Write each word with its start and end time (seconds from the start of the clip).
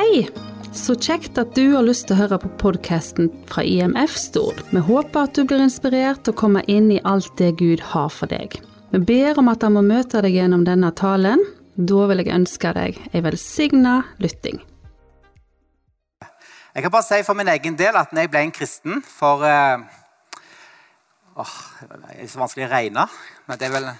Hei! 0.00 0.22
Så 0.72 0.94
kjekt 0.96 1.36
at 1.36 1.50
du 1.52 1.74
har 1.74 1.84
lyst 1.84 2.06
til 2.08 2.14
å 2.14 2.20
høre 2.22 2.38
på 2.40 2.48
podkasten 2.62 3.26
fra 3.50 3.60
IMF 3.68 4.14
Stord. 4.16 4.62
Vi 4.72 4.80
håper 4.86 5.26
at 5.26 5.36
du 5.36 5.42
blir 5.44 5.60
inspirert 5.60 6.30
og 6.30 6.38
kommer 6.40 6.64
inn 6.72 6.86
i 6.94 7.02
alt 7.04 7.34
det 7.36 7.50
Gud 7.60 7.82
har 7.90 8.08
for 8.08 8.32
deg. 8.32 8.56
Vi 8.94 9.02
ber 9.10 9.42
om 9.42 9.52
at 9.52 9.66
han 9.66 9.76
må 9.76 9.82
møte 9.84 10.22
deg 10.24 10.38
gjennom 10.38 10.64
denne 10.64 10.88
talen. 10.96 11.44
Da 11.76 12.08
vil 12.08 12.24
jeg 12.24 12.32
ønske 12.32 12.72
deg 12.78 12.96
ei 13.12 13.24
velsigna 13.28 13.98
lytting. 14.24 14.62
Jeg 16.24 16.86
kan 16.86 16.96
bare 16.96 17.10
si 17.10 17.20
for 17.26 17.36
min 17.36 17.52
egen 17.52 17.76
del 17.76 18.00
at 18.00 18.16
når 18.16 18.24
jeg 18.24 18.32
ble 18.32 18.46
en 18.46 18.56
kristen 18.56 19.04
for 19.04 19.44
eh, 19.44 19.88
åh, 21.36 21.56
Det 21.84 22.22
er 22.22 22.30
så 22.30 22.46
vanskelig 22.46 22.70
å 22.70 22.72
regne, 22.72 23.10
men 23.44 23.60
det 23.60 23.68
er 23.68 23.76
vel 23.76 23.92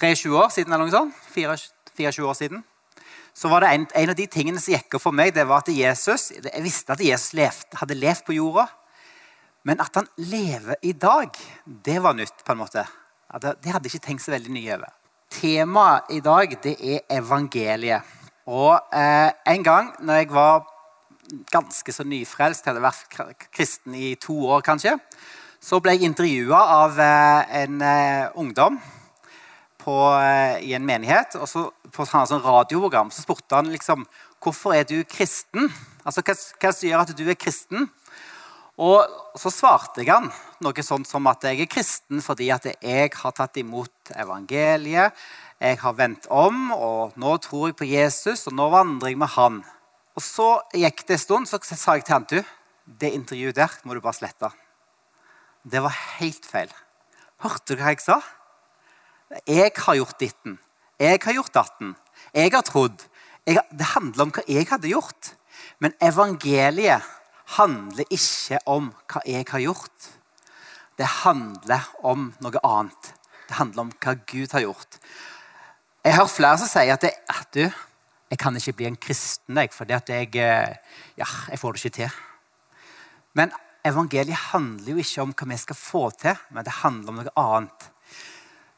23 0.00 0.34
år 0.34 0.56
siden 0.56 0.74
eller 0.74 0.90
noe 0.90 0.98
sånt. 0.98 1.28
24 1.94 2.26
år 2.26 2.42
siden 2.42 2.66
så 3.36 3.50
var 3.52 3.60
det 3.60 3.72
en, 3.74 3.86
en, 3.92 4.10
av 4.10 4.16
de 4.16 4.26
tingene 4.32 4.60
som 4.62 4.72
gikk 4.72 4.96
opp 4.96 5.04
for 5.04 5.16
meg, 5.16 5.34
det 5.36 5.44
var 5.44 5.60
at 5.60 5.68
Jesus 5.68 6.30
Jeg 6.32 6.62
visste 6.64 6.94
at 6.94 7.02
Jesus 7.04 7.34
levde, 7.36 7.76
hadde 7.76 7.98
levd 7.98 8.24
på 8.24 8.36
jorda. 8.38 8.64
Men 9.66 9.82
at 9.82 9.98
han 9.98 10.06
lever 10.16 10.78
i 10.86 10.94
dag, 10.96 11.36
det 11.66 11.98
var 12.02 12.16
nytt. 12.16 12.44
på 12.44 12.54
en 12.54 12.62
måte. 12.62 12.86
Det 13.42 13.72
hadde 13.74 13.90
jeg 13.90 13.98
ikke 13.98 14.06
tenkt 14.06 14.24
så 14.24 14.32
veldig 14.32 14.54
nye 14.54 14.76
over. 14.78 14.94
Temaet 15.36 16.14
i 16.14 16.20
dag 16.24 16.56
det 16.62 16.76
er 16.80 17.04
evangeliet. 17.18 18.14
Og 18.46 18.78
eh, 18.94 19.30
En 19.52 19.62
gang 19.62 19.92
når 20.00 20.22
jeg 20.22 20.32
var 20.32 20.64
ganske 21.50 21.92
så 21.92 22.06
nyfrelst, 22.06 22.64
hadde 22.70 22.84
vært 22.84 23.18
kristen 23.52 23.94
i 23.94 24.14
to 24.14 24.38
år 24.48 24.62
kanskje, 24.64 24.96
så 25.60 25.80
ble 25.82 25.96
jeg 25.96 26.06
intervjua 26.06 26.60
av 26.76 27.00
eh, 27.02 27.56
en 27.64 27.82
eh, 27.82 28.38
ungdom 28.38 28.78
på, 29.82 29.96
eh, 30.20 30.62
i 30.62 30.74
en 30.78 30.86
menighet. 30.86 31.36
og 31.40 31.48
så 31.50 31.66
På 31.94 32.04
et 32.04 32.10
sånn 32.10 32.42
radioprogram 32.42 33.12
så 33.14 33.22
spurte 33.22 33.58
han 33.58 33.70
liksom 33.72 34.06
hvorfor 34.42 34.74
er 34.76 34.86
du 34.88 34.98
kristen. 35.08 35.70
Altså, 36.04 36.22
hva, 36.22 36.34
hva 36.34 36.72
som 36.72 36.88
gjør 36.88 37.04
at 37.04 37.14
du 37.18 37.24
er 37.28 37.38
kristen? 37.38 37.88
Og 38.76 39.38
så 39.40 39.50
svarte 39.52 40.02
jeg 40.02 40.12
han 40.12 40.28
noe 40.64 40.84
sånt 40.84 41.08
som 41.08 41.24
at 41.30 41.46
jeg 41.48 41.62
er 41.64 41.70
kristen 41.70 42.20
fordi 42.24 42.50
at 42.52 42.68
jeg 42.68 43.12
har 43.14 43.34
tatt 43.36 43.56
imot 43.60 44.12
evangeliet. 44.12 45.16
Jeg 45.56 45.78
har 45.80 45.96
vendt 45.96 46.26
om, 46.28 46.68
og 46.76 47.16
nå 47.16 47.30
tror 47.40 47.70
jeg 47.70 47.78
på 47.78 47.88
Jesus, 47.88 48.44
og 48.50 48.52
nå 48.58 48.66
vandrer 48.74 49.14
jeg 49.14 49.20
med 49.22 49.32
han. 49.38 49.62
Og 50.16 50.22
Så 50.22 50.48
gikk 50.76 51.06
det 51.08 51.16
en 51.16 51.22
stund, 51.22 51.48
så 51.48 51.56
sa 51.64 51.96
jeg 51.96 52.04
til 52.04 52.14
han 52.14 52.28
du, 52.28 52.38
det 52.84 53.14
intervjuet 53.16 53.56
der 53.56 53.72
må 53.84 53.96
du 53.96 54.02
bare 54.04 54.16
slette. 54.16 54.50
Det 55.64 55.80
var 55.82 55.96
helt 56.20 56.44
feil. 56.44 56.68
Hørte 57.40 57.72
du 57.72 57.80
hva 57.80 57.94
jeg 57.94 58.04
sa? 58.04 58.20
Jeg 59.48 59.72
har 59.74 59.96
gjort 59.96 60.20
ditten. 60.20 60.60
Jeg 61.00 61.20
har 61.24 61.36
gjort 61.36 61.54
datten. 61.54 61.96
Jeg 62.32 62.52
har 62.54 62.64
trodd. 62.64 63.02
Jeg, 63.46 63.60
det 63.70 63.92
handler 63.92 64.26
om 64.26 64.32
hva 64.32 64.44
jeg 64.48 64.68
hadde 64.70 64.90
gjort. 64.90 65.32
Men 65.78 65.92
evangeliet 66.00 67.04
handler 67.58 68.08
ikke 68.10 68.60
om 68.66 68.90
hva 69.12 69.22
jeg 69.28 69.44
har 69.50 69.62
gjort. 69.66 70.08
Det 70.96 71.08
handler 71.22 71.84
om 72.00 72.30
noe 72.40 72.62
annet. 72.64 73.12
Det 73.46 73.58
handler 73.58 73.84
om 73.84 73.92
hva 73.92 74.16
Gud 74.26 74.56
har 74.56 74.64
gjort. 74.64 74.96
Jeg 76.06 76.16
hørt 76.16 76.32
flere 76.32 76.58
som 76.62 76.70
sier 76.70 76.94
at, 76.94 77.04
det, 77.04 77.12
at 77.28 77.52
du, 77.52 77.66
jeg 78.30 78.40
kan 78.40 78.56
ikke 78.56 78.76
bli 78.78 78.88
en 78.88 78.98
kristen 78.98 79.58
jeg, 79.58 79.72
fordi 79.74 79.94
at 79.96 80.10
jeg, 80.10 80.32
eh, 80.40 80.96
ja, 81.18 81.28
jeg 81.50 81.60
får 81.60 81.76
det 81.76 81.84
ikke 81.84 81.96
til. 82.00 82.18
Men 83.36 83.52
evangeliet 83.84 84.48
handler 84.52 84.94
jo 84.94 85.02
ikke 85.02 85.26
om 85.26 85.34
hva 85.36 85.48
vi 85.52 85.60
skal 85.60 85.78
få 85.78 86.04
til, 86.16 86.38
men 86.54 86.64
det 86.64 86.80
handler 86.80 87.12
om 87.12 87.20
noe 87.20 87.34
annet. 87.42 87.88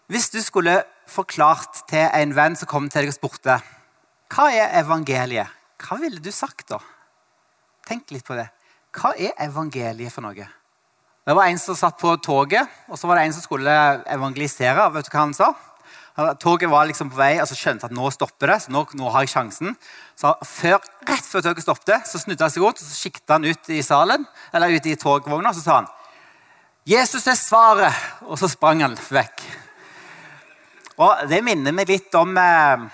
Hvis 0.09 0.31
du 0.33 0.41
skulle 0.43 0.81
forklart 1.11 1.83
til 1.91 2.07
en 2.07 2.35
venn 2.37 2.57
som 2.59 2.69
kom 2.71 2.89
til 2.89 3.05
deg 3.05 3.13
og 3.13 3.19
spurte 3.19 3.59
hva 4.29 4.51
er 4.53 4.75
evangeliet, 4.83 5.49
hva 5.81 5.97
ville 6.01 6.21
du 6.21 6.29
sagt 6.35 6.69
da? 6.69 6.79
Tenk 7.89 8.11
litt 8.13 8.27
på 8.27 8.37
det. 8.37 8.49
Hva 8.93 9.15
er 9.17 9.33
evangeliet 9.41 10.13
for 10.13 10.27
noe? 10.27 10.49
Det 11.29 11.37
var 11.37 11.49
en 11.49 11.61
som 11.61 11.77
satt 11.77 11.97
på 12.01 12.13
toget, 12.25 12.69
og 12.89 13.01
så 13.01 13.09
var 13.09 13.19
det 13.19 13.27
en 13.29 13.35
som 13.37 13.45
skulle 13.45 13.73
evangelisere. 14.09 14.85
Vet 14.95 15.09
du 15.09 15.13
hva 15.13 15.25
han 15.25 15.35
sa? 15.37 15.49
Toget 16.43 16.71
var 16.73 16.89
liksom 16.89 17.13
på 17.13 17.19
vei, 17.21 17.35
og 17.39 17.47
så 17.47 17.57
skjønte 17.57 17.87
at 17.87 17.95
nå 17.95 18.09
stopper 18.11 18.51
det. 18.51 18.57
så 18.65 18.73
nå, 18.75 18.83
nå 18.99 19.11
har 19.15 19.25
jeg 19.25 19.33
sjansen. 19.37 19.77
Så 20.19 20.33
før, 20.43 20.81
Rett 21.09 21.29
før 21.29 21.45
toget 21.47 21.65
stoppet, 21.65 22.09
så 22.11 22.21
snudde 22.21 22.45
han 22.45 22.53
seg 22.53 22.65
rundt 22.65 22.83
og 22.83 22.85
så 22.85 22.97
sikta 22.97 23.39
han 23.39 23.47
ut 23.47 23.71
i 23.71 23.81
salen, 23.87 24.27
eller 24.53 24.75
ut 24.75 24.89
i 24.89 24.97
togvogna 24.99 25.53
og 25.53 25.57
så 25.57 25.65
sa 25.65 25.77
han, 25.81 25.89
'Jesus 26.89 27.27
er 27.29 27.37
svaret', 27.37 28.25
og 28.25 28.39
så 28.41 28.49
sprang 28.49 28.81
han 28.81 28.97
vekk. 28.97 29.43
Og 30.99 31.29
Det 31.31 31.39
minner 31.47 31.73
meg 31.73 31.89
litt 31.89 32.15
om, 32.19 32.37
eh, 32.37 32.89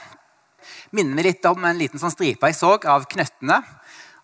minner 0.92 1.14
meg 1.14 1.24
litt 1.24 1.46
om 1.48 1.64
en 1.64 1.78
liten 1.78 1.98
sånn 1.98 2.12
stripe 2.12 2.46
jeg 2.46 2.56
så 2.58 2.76
av 2.84 3.06
Knøttene. 3.08 3.64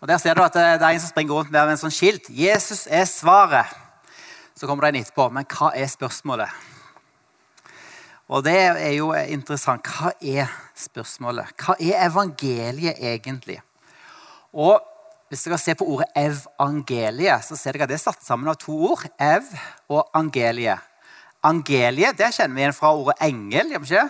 Og 0.01 0.07
Der 0.07 0.17
ser 0.17 0.35
du 0.35 0.41
at 0.41 0.53
det 0.53 0.81
er 0.81 0.83
en 0.83 0.99
som 0.99 1.09
springer 1.09 1.33
rundt 1.33 1.51
med 1.51 1.69
en 1.69 1.77
sånn 1.77 1.93
skilt. 1.93 2.29
'Jesus 2.29 2.87
er 2.87 3.05
svaret'. 3.05 3.73
Så 4.55 4.67
kommer 4.67 4.81
det 4.81 4.95
en 4.95 5.03
etterpå. 5.03 5.31
Men 5.31 5.45
hva 5.45 5.71
er 5.75 5.87
spørsmålet? 5.87 6.49
Og 8.29 8.43
det 8.43 8.55
er 8.55 8.93
jo 8.95 9.13
interessant. 9.13 9.83
Hva 9.83 10.11
er 10.21 10.47
spørsmålet? 10.75 11.45
Hva 11.57 11.75
er 11.79 12.09
evangeliet 12.09 12.97
egentlig? 12.99 13.61
Og 14.53 14.79
hvis 15.29 15.43
dere 15.43 15.57
ser 15.57 15.73
på 15.75 15.87
ordet 15.87 16.07
evangeliet, 16.15 17.43
så 17.43 17.57
ser 17.57 17.71
dere 17.71 17.83
at 17.83 17.89
det 17.89 17.95
er 17.95 18.11
satt 18.11 18.23
sammen 18.23 18.47
av 18.47 18.55
to 18.55 18.73
ord. 18.91 19.05
Ev 19.19 19.43
og 19.89 20.09
angeliet. 20.13 20.79
Angeliet 21.43 22.17
det 22.17 22.29
kjenner 22.35 22.55
vi 22.55 22.61
igjen 22.61 22.77
fra 22.77 22.93
ordet 22.93 23.17
engel. 23.25 23.73
ikke? 23.77 24.07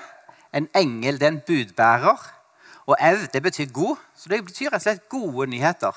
En 0.54 0.68
engel 0.76 1.20
det 1.20 1.28
er 1.28 1.36
en 1.36 1.44
budbærer. 1.48 2.24
Og 2.90 2.98
ev 3.00 3.28
det 3.34 3.44
betyr 3.44 3.70
god, 3.72 4.00
så 4.16 4.30
det 4.30 4.42
betyr 4.46 4.72
rett 4.72 4.82
og 4.82 4.88
slett 4.88 5.10
gode 5.10 5.48
nyheter. 5.48 5.96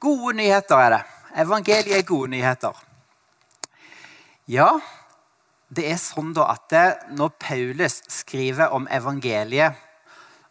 Gode 0.00 0.36
nyheter 0.36 0.76
er 0.76 0.90
det. 0.96 1.02
Evangeliet 1.44 1.96
er 1.98 2.06
gode 2.06 2.30
nyheter. 2.34 2.76
Ja, 4.50 4.68
det 5.72 5.86
er 5.88 5.98
sånn 5.98 6.34
da 6.36 6.50
at 6.52 6.68
det, 6.70 6.84
når 7.16 7.32
Paulus 7.40 8.02
skriver 8.12 8.74
om 8.76 8.84
evangeliet, 8.92 9.80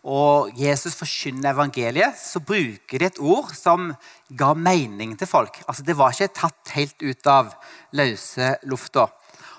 og 0.03 0.49
Jesus 0.59 0.97
forkynner 0.99 1.53
evangeliet, 1.53 2.17
så 2.19 2.41
bruker 2.43 2.99
de 2.99 3.07
et 3.07 3.19
ord 3.23 3.53
som 3.55 3.93
ga 4.35 4.49
mening 4.57 5.13
til 5.19 5.29
folk. 5.29 5.61
Altså, 5.67 5.83
Det 5.83 5.95
var 5.95 6.11
ikke 6.11 6.33
tatt 6.41 6.73
helt 6.75 7.01
ut 7.01 7.27
av 7.27 7.53
løse 7.95 8.57
lufta. 8.67 9.07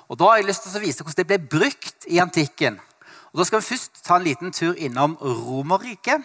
Og 0.08 0.18
Da 0.18 0.28
har 0.28 0.36
jeg 0.36 0.48
lyst 0.50 0.66
til 0.66 0.76
å 0.76 0.82
vise 0.84 1.04
hvordan 1.04 1.22
det 1.22 1.28
ble 1.30 1.58
brukt 1.58 2.08
i 2.10 2.20
antikken. 2.20 2.80
Og 3.32 3.40
Da 3.40 3.44
skal 3.48 3.60
vi 3.60 3.70
først 3.72 4.04
ta 4.04 4.16
en 4.16 4.26
liten 4.26 4.52
tur 4.52 4.74
innom 4.76 5.16
Romerriket 5.20 6.22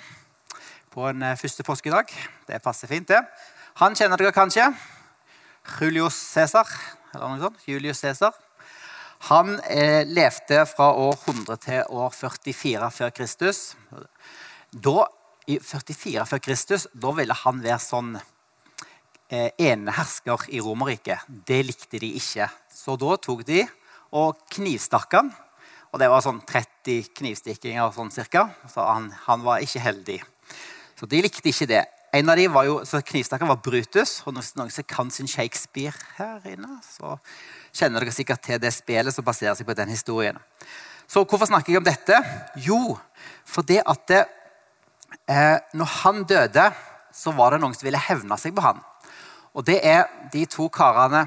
på 0.92 1.08
en 1.10 1.24
eh, 1.24 1.38
første 1.38 1.64
påskedag. 1.64 2.12
Det 2.48 2.62
passer 2.62 2.88
fint, 2.88 3.08
det. 3.08 3.22
Han 3.80 3.96
kjenner 3.96 4.18
dere 4.18 4.36
kanskje. 4.36 4.68
Julius 5.80 6.18
Cæsar. 6.34 6.68
Julius 7.68 8.02
Cæsar. 8.04 8.34
Han 9.30 9.60
eh, 9.68 10.08
levde 10.08 10.66
fra 10.66 10.92
år 10.94 11.16
100 11.28 11.58
til 11.64 11.84
år 11.90 12.10
44 12.16 12.92
før 12.92 13.10
Kristus. 13.10 13.76
Da, 14.72 15.06
I 15.48 15.60
44 15.60 16.26
før 16.26 16.44
Kristus 16.44 16.88
da 16.94 17.12
ville 17.16 17.36
han 17.46 17.64
være 17.64 17.80
sånn 17.84 18.14
enehersker 19.30 20.48
i 20.50 20.62
Romerriket. 20.64 21.28
Det 21.28 21.62
likte 21.66 22.02
de 22.02 22.14
ikke. 22.18 22.50
Så 22.74 22.96
da 23.00 23.18
tok 23.22 23.46
de 23.48 23.64
og 24.16 24.40
knivstakk 24.56 25.14
han. 25.18 25.30
Og 25.90 26.02
det 26.02 26.10
var 26.10 26.22
sånn 26.22 26.42
30 26.46 27.14
knivstikkinger 27.18 27.94
sånn 27.94 28.12
cirka. 28.14 28.50
Så 28.70 28.84
han, 28.86 29.10
han, 29.26 29.46
var 29.46 29.64
ikke 29.66 29.82
heldig. 29.82 30.20
Så 31.00 31.10
de 31.10 31.22
likte 31.26 31.50
ikke 31.50 31.70
det. 31.70 31.86
En 32.14 32.30
av 32.30 32.38
de 32.38 32.48
var 32.50 32.66
jo, 32.66 32.80
så 32.90 33.04
Knivstakkeren 33.06 33.52
var 33.52 33.62
Brutus. 33.62 34.20
Og 34.26 34.34
hvis 34.38 34.56
noen 34.58 34.74
som 34.74 34.86
kan 34.90 35.10
sin 35.14 35.30
Shakespeare 35.30 35.94
her 36.18 36.46
inne, 36.50 36.80
så 36.86 37.18
kjenner 37.74 38.02
dere 38.02 38.14
sikkert 38.14 38.44
til 38.46 38.62
det 38.62 38.74
spillet 38.74 39.14
som 39.14 39.26
baserer 39.26 39.58
seg 39.58 39.70
på 39.70 39.78
den 39.78 39.94
historien. 39.94 40.38
Så 41.10 41.24
hvorfor 41.26 41.50
snakker 41.50 41.74
jeg 41.74 41.82
om 41.82 41.86
dette? 41.86 42.18
Jo, 42.66 42.98
for 43.46 43.66
det 43.66 43.82
at 43.82 44.04
det, 44.10 44.24
eh, 45.30 45.58
når 45.74 45.94
han 46.04 46.24
døde, 46.30 46.68
så 47.14 47.34
var 47.34 47.54
det 47.54 47.62
noen 47.64 47.74
som 47.78 47.88
ville 47.88 48.02
hevne 48.10 48.38
seg 48.42 48.54
på 48.58 48.66
han. 48.66 48.82
Og 49.54 49.66
det 49.66 49.80
er 49.86 50.06
de 50.34 50.46
to 50.50 50.68
karene 50.74 51.26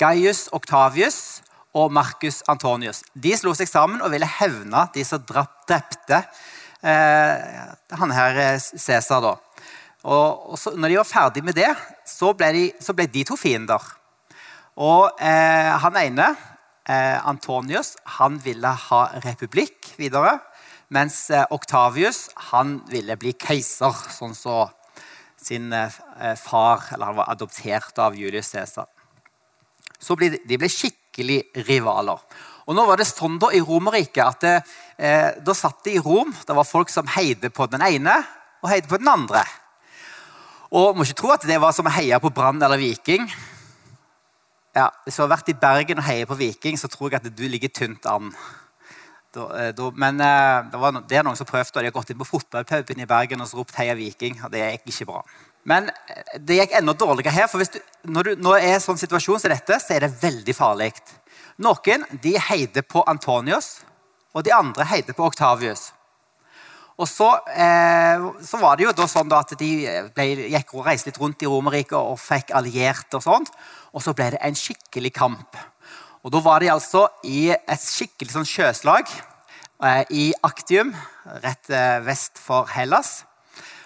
Gaius 0.00 0.46
Octavius 0.52 1.42
og 1.76 1.92
Marcus 1.92 2.42
Antonius. 2.48 3.02
De 3.14 3.32
slo 3.36 3.54
seg 3.56 3.68
sammen 3.70 4.02
og 4.04 4.12
ville 4.12 4.28
hevne 4.38 4.86
de 4.94 5.04
som 5.04 5.24
drepte 5.24 6.20
eh, 6.84 7.62
han 8.00 8.14
her 8.16 8.40
eh, 8.42 8.60
Cæsar. 8.60 9.24
da. 9.24 9.36
Og, 10.06 10.52
og 10.52 10.78
når 10.78 10.92
de 10.92 10.98
var 11.00 11.08
ferdig 11.08 11.44
med 11.44 11.56
det, 11.58 11.70
så 12.06 12.32
ble 12.36 12.52
de, 12.54 12.66
så 12.80 12.94
ble 12.96 13.08
de 13.10 13.24
to 13.26 13.36
fiender. 13.40 13.82
Og 14.76 15.08
eh, 15.20 15.72
han 15.82 15.96
ene, 15.98 16.28
eh, 16.88 17.28
Antonius, 17.28 17.96
han 18.20 18.36
ville 18.44 18.72
ha 18.88 19.02
republikk 19.24 19.94
videre. 19.98 20.38
Mens 20.92 21.30
eh, 21.34 21.46
Octavius 21.50 22.28
han 22.52 22.78
ville 22.92 23.16
bli 23.18 23.32
keiser, 23.34 23.96
sånn 24.12 24.36
som 24.36 24.68
så 24.68 24.85
sin 25.42 25.72
eh, 25.72 25.90
far 26.40 26.88
eller 26.92 27.12
han 27.12 27.18
var 27.20 27.30
adoptert 27.32 27.98
av 28.02 28.16
Julius 28.16 28.52
Cæsar 28.54 28.88
så 30.00 30.16
ble 30.18 30.30
de, 30.34 30.40
de 30.46 30.58
ble 30.60 30.68
skikkelig 30.70 31.38
rivaler. 31.66 32.20
Og 32.66 32.74
nå 32.76 32.84
var 32.88 32.98
det 32.98 33.08
sånn 33.08 33.38
da 33.40 33.52
i 33.54 33.62
Romerriket 33.62 34.22
at 34.24 34.42
det, 34.42 34.54
eh, 34.98 35.28
da 35.42 35.54
satt 35.54 35.84
de 35.86 35.96
i 35.96 36.02
Rom. 36.02 36.34
Det 36.46 36.56
var 36.56 36.66
folk 36.66 36.90
som 36.92 37.08
heide 37.16 37.50
på 37.54 37.68
den 37.70 37.84
ene 37.86 38.16
og 38.62 38.70
heide 38.72 38.90
på 38.90 38.98
den 39.00 39.10
andre. 39.10 39.44
Og 40.74 40.96
må 40.96 41.06
ikke 41.06 41.20
tro 41.22 41.32
at 41.34 41.46
det 41.46 41.60
var 41.62 41.72
som 41.72 41.86
å 41.86 41.94
heie 41.94 42.18
på 42.20 42.32
Brann 42.34 42.62
eller 42.62 42.80
Viking. 42.80 43.28
Ja, 44.76 44.90
Hvis 45.04 45.16
du 45.16 45.22
har 45.22 45.32
vært 45.32 45.48
i 45.48 45.56
Bergen 45.56 46.02
og 46.02 46.04
heier 46.04 46.26
på 46.28 46.36
Viking, 46.36 46.76
så 46.76 46.90
tror 46.90 47.10
jeg 47.14 47.22
at 47.22 47.36
du 47.36 47.46
ligger 47.48 47.70
tynt 47.72 48.04
an. 48.10 48.34
Eh, 49.36 49.82
men 49.94 50.20
eh, 50.20 50.70
det, 50.70 50.78
var, 50.80 51.00
det, 51.02 51.18
er 51.18 51.26
noen 51.26 51.36
som 51.38 51.48
prøvde, 51.48 51.74
og 51.74 51.82
de 51.82 51.90
har 51.90 51.96
gått 51.96 52.12
inn 52.12 52.20
på 52.20 52.28
fotballpuben 52.28 53.02
i 53.02 53.08
Bergen 53.08 53.42
og 53.42 53.50
så 53.50 53.58
ropt 53.60 53.76
'Heia 53.76 53.94
Viking'. 53.94 54.44
og 54.44 54.52
Det 54.52 54.62
gikk 54.62 54.92
ikke 54.92 55.08
bra. 55.12 55.22
Men 55.64 55.90
eh, 56.08 56.38
det 56.38 56.60
gikk 56.60 56.78
enda 56.78 56.92
dårligere 56.92 57.34
her. 57.34 57.46
for 57.46 57.58
du, 57.58 57.80
når 58.04 58.22
du 58.22 58.36
når 58.36 58.56
er 58.62 58.78
sånn 58.78 58.98
situasjon 58.98 59.40
som 59.40 59.50
dette, 59.50 59.80
så 59.80 59.94
er 59.94 60.06
det 60.06 60.22
veldig 60.22 60.54
farlig. 60.54 60.92
Noen 61.58 62.06
de 62.22 62.38
heide 62.38 62.82
på 62.82 63.04
Antonius, 63.06 63.80
og 64.34 64.44
de 64.44 64.52
andre 64.52 64.84
heide 64.84 65.12
på 65.16 65.24
Oktavius. 65.24 65.92
Og 66.96 67.08
så, 67.08 67.28
eh, 67.52 68.22
så, 68.40 68.56
var 68.56 68.76
det 68.76 68.86
jo 68.86 68.92
da 68.96 69.04
sånn 69.08 69.28
da 69.28 69.42
at 69.44 69.52
de 69.58 69.70
ble, 70.14 70.26
gikk 70.48 70.72
og 70.74 70.86
reiste 70.86 71.10
litt 71.10 71.20
rundt 71.20 71.42
i 71.44 71.48
Romerriket 71.48 71.96
og 71.98 72.16
fikk 72.20 72.54
allierte. 72.56 73.18
Og 73.18 73.24
sånt, 73.24 73.50
og 73.92 74.04
så 74.04 74.14
ble 74.16 74.30
det 74.32 74.40
en 74.40 74.56
skikkelig 74.56 75.12
kamp. 75.12 75.58
Og 76.26 76.32
Da 76.34 76.40
var 76.42 76.58
de 76.58 76.72
altså 76.72 77.04
i 77.22 77.52
et 77.54 77.82
skikkelig 77.82 78.32
sånn 78.32 78.48
sjøslag 78.50 79.06
eh, 79.06 80.00
i 80.10 80.24
Aktium, 80.42 80.88
rett 81.44 81.70
eh, 81.70 82.00
vest 82.02 82.40
for 82.42 82.66
Hellas. 82.74 83.20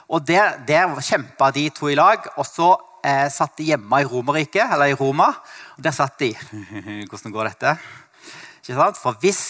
Og 0.09 0.25
Der, 0.25 0.57
der 0.65 0.95
kjempa 1.05 1.51
de 1.53 1.67
to 1.69 1.91
i 1.93 1.99
lag. 1.99 2.31
og 2.41 2.49
så 2.49 2.71
eh, 3.05 3.29
satt 3.29 3.61
de 3.61 3.67
hjemme 3.75 4.01
i 4.01 4.09
Romerriket, 4.09 4.73
eller 4.73 4.89
i 4.89 4.97
Roma. 4.97 5.29
og 5.77 5.85
Der 5.85 5.93
satt 5.93 6.17
de. 6.25 6.33
Hvordan 7.11 7.37
går 7.37 7.51
dette? 7.51 7.77
Ikke 8.63 8.79
sant? 8.81 8.97
For 8.97 9.21
hvis 9.21 9.45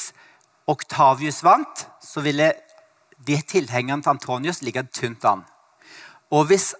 Oktavius 0.66 1.44
vant, 1.46 1.86
så 2.02 2.26
ville 2.26 2.50
de 3.22 3.38
tilhengerne 3.38 4.02
til 4.02 4.16
Antonius 4.16 4.64
ligge 4.66 4.82
tynt 4.90 5.22
an. 5.30 5.46
Og 6.34 6.50
hvis 6.50 6.72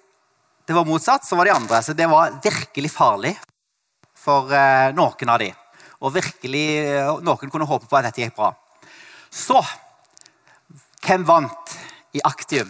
det 0.66 0.74
var 0.74 0.90
motsatt, 0.90 1.22
så 1.22 1.38
var 1.38 1.46
de 1.46 1.54
andre. 1.54 1.84
Så 1.86 1.94
det 1.94 2.10
var 2.10 2.34
virkelig 2.42 2.96
farlig 2.98 3.36
for 4.18 4.50
eh, 4.50 4.90
noen 4.98 5.38
av 5.38 5.44
de. 5.46 5.54
Og 6.00 6.14
virkelig, 6.14 6.67
eh, 6.81 7.20
noen 7.20 7.50
kunne 7.50 7.69
håpe 7.69 7.87
på 7.87 7.97
at 7.97 8.08
dette 8.08 8.23
gikk 8.23 8.37
bra. 8.37 8.55
Så 9.31 9.62
Hvem 11.00 11.25
vant 11.25 11.79
i 12.12 12.20
Aktium? 12.23 12.69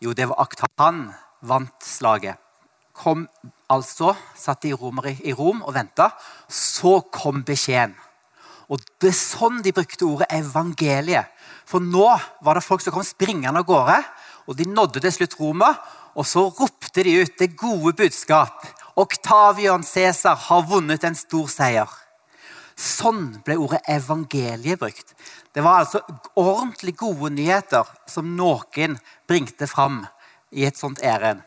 Jo, 0.00 0.12
det 0.12 0.28
var 0.28 0.42
Akta. 0.44 0.66
Han 0.78 1.14
vant 1.40 1.80
slaget. 1.82 2.36
Kom 2.92 3.24
altså, 3.72 4.12
satt 4.36 4.66
i, 4.68 4.74
Romer, 4.76 5.08
i 5.24 5.32
Rom 5.32 5.62
og 5.64 5.74
venta. 5.74 6.10
Så 6.46 7.00
kom 7.10 7.42
beskjeden. 7.42 7.96
Og 8.70 8.84
Det 9.00 9.10
er 9.10 9.16
sånn 9.16 9.62
de 9.64 9.72
brukte 9.74 10.06
ordet 10.06 10.28
evangeliet. 10.30 11.32
For 11.66 11.82
nå 11.82 12.06
var 12.44 12.58
det 12.58 12.66
folk 12.66 12.84
som 12.84 12.94
kom 12.94 13.06
springende 13.06 13.58
av 13.58 13.66
gårde, 13.66 13.96
og 14.46 14.56
de 14.58 14.66
nådde 14.68 15.02
til 15.02 15.14
slutt 15.16 15.38
Roma. 15.40 15.72
Og 16.14 16.26
så 16.26 16.44
ropte 16.46 17.02
de 17.06 17.16
ut 17.22 17.34
det 17.38 17.56
gode 17.56 17.94
budskap. 17.96 18.66
Oktavion 18.98 19.82
Cæsar 19.86 20.36
har 20.48 20.66
vunnet 20.68 21.04
en 21.06 21.18
stor 21.18 21.48
seier. 21.50 21.88
Sånn 22.80 23.42
ble 23.44 23.58
ordet 23.60 23.82
evangeliet 23.92 24.80
brukt. 24.80 25.12
Det 25.52 25.60
var 25.64 25.82
altså 25.82 26.00
ordentlig 26.38 26.94
gode 26.96 27.32
nyheter 27.34 27.88
som 28.08 28.30
noen 28.38 28.96
bringte 29.28 29.68
fram 29.68 30.00
i 30.50 30.64
et 30.64 30.78
sånt 30.80 31.02
ærend. 31.04 31.42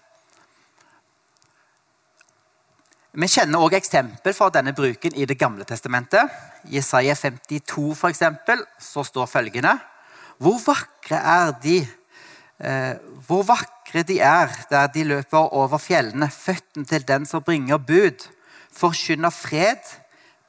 Vi 3.13 3.29
kjenner 3.29 3.61
også 3.61 3.77
eksempel 3.77 4.33
fra 4.33 4.49
denne 4.49 4.73
bruken 4.73 5.13
i 5.13 5.25
Det 5.29 5.37
gamle 5.37 5.65
testamentet. 5.69 6.29
I 6.69 6.77
Isaiah 6.77 7.17
52 7.17 7.93
for 7.97 8.09
eksempel, 8.09 8.63
så 8.79 9.03
står 9.03 9.29
følgende 9.29 9.77
hvor 10.41 10.57
vakre 10.65 11.19
er 11.19 11.51
de 11.61 11.75
eh, 12.59 12.95
Hvor 13.27 13.43
vakre 13.45 14.03
de 14.03 14.19
er 14.19 14.49
der 14.69 14.87
de 14.87 15.03
løper 15.03 15.53
over 15.53 15.77
fjellene, 15.77 16.29
føttene 16.29 16.85
til 16.85 17.05
den 17.07 17.25
som 17.25 17.43
bringer 17.43 17.77
bud, 17.77 18.25
forkynner 18.73 19.29
fred, 19.29 19.83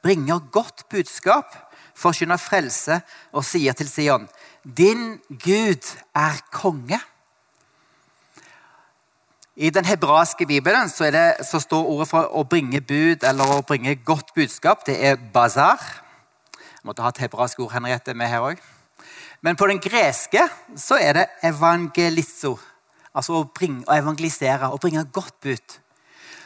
bringer 0.05 0.39
godt 0.53 0.85
budskap, 0.89 1.55
forkynner 1.97 2.37
frelse 2.37 2.99
og 3.33 3.45
sier 3.47 3.73
til 3.73 3.89
Sion, 3.89 4.27
din 4.65 5.17
Gud 5.29 5.91
er 6.15 6.41
konge. 6.53 6.99
I 9.55 9.69
den 9.69 9.85
hebraiske 9.87 10.45
bibelen 10.45 10.89
så, 10.89 11.07
det, 11.11 11.45
så, 11.47 11.61
står 11.63 11.87
ordet 11.87 12.09
for 12.09 12.27
å 12.35 12.43
bringe 12.43 12.81
bud 12.83 13.23
eller 13.23 13.53
å 13.55 13.61
bringe 13.63 13.95
godt 13.95 14.33
budskap. 14.35 14.83
Det 14.85 14.97
er 14.99 15.21
bazar. 15.33 15.79
Jeg 16.59 16.83
måtte 16.83 17.05
ha 17.05 17.13
et 17.13 17.21
hebraisk 17.23 17.61
ord 17.63 17.71
Henriette, 17.71 18.13
med 18.13 18.27
her 18.27 18.43
også. 18.43 18.73
Men 19.41 19.55
på 19.55 19.67
den 19.69 19.79
greske 19.79 20.43
så 20.75 20.97
er 20.99 21.13
det 21.15 21.25
evangelizo. 21.47 22.57
Altså 23.15 23.39
å, 23.39 23.45
bringe, 23.47 23.85
å 23.87 23.95
evangelisere, 23.95 24.73
å 24.73 24.81
bringe 24.81 25.05
godt 25.15 25.37
bud. 25.45 25.79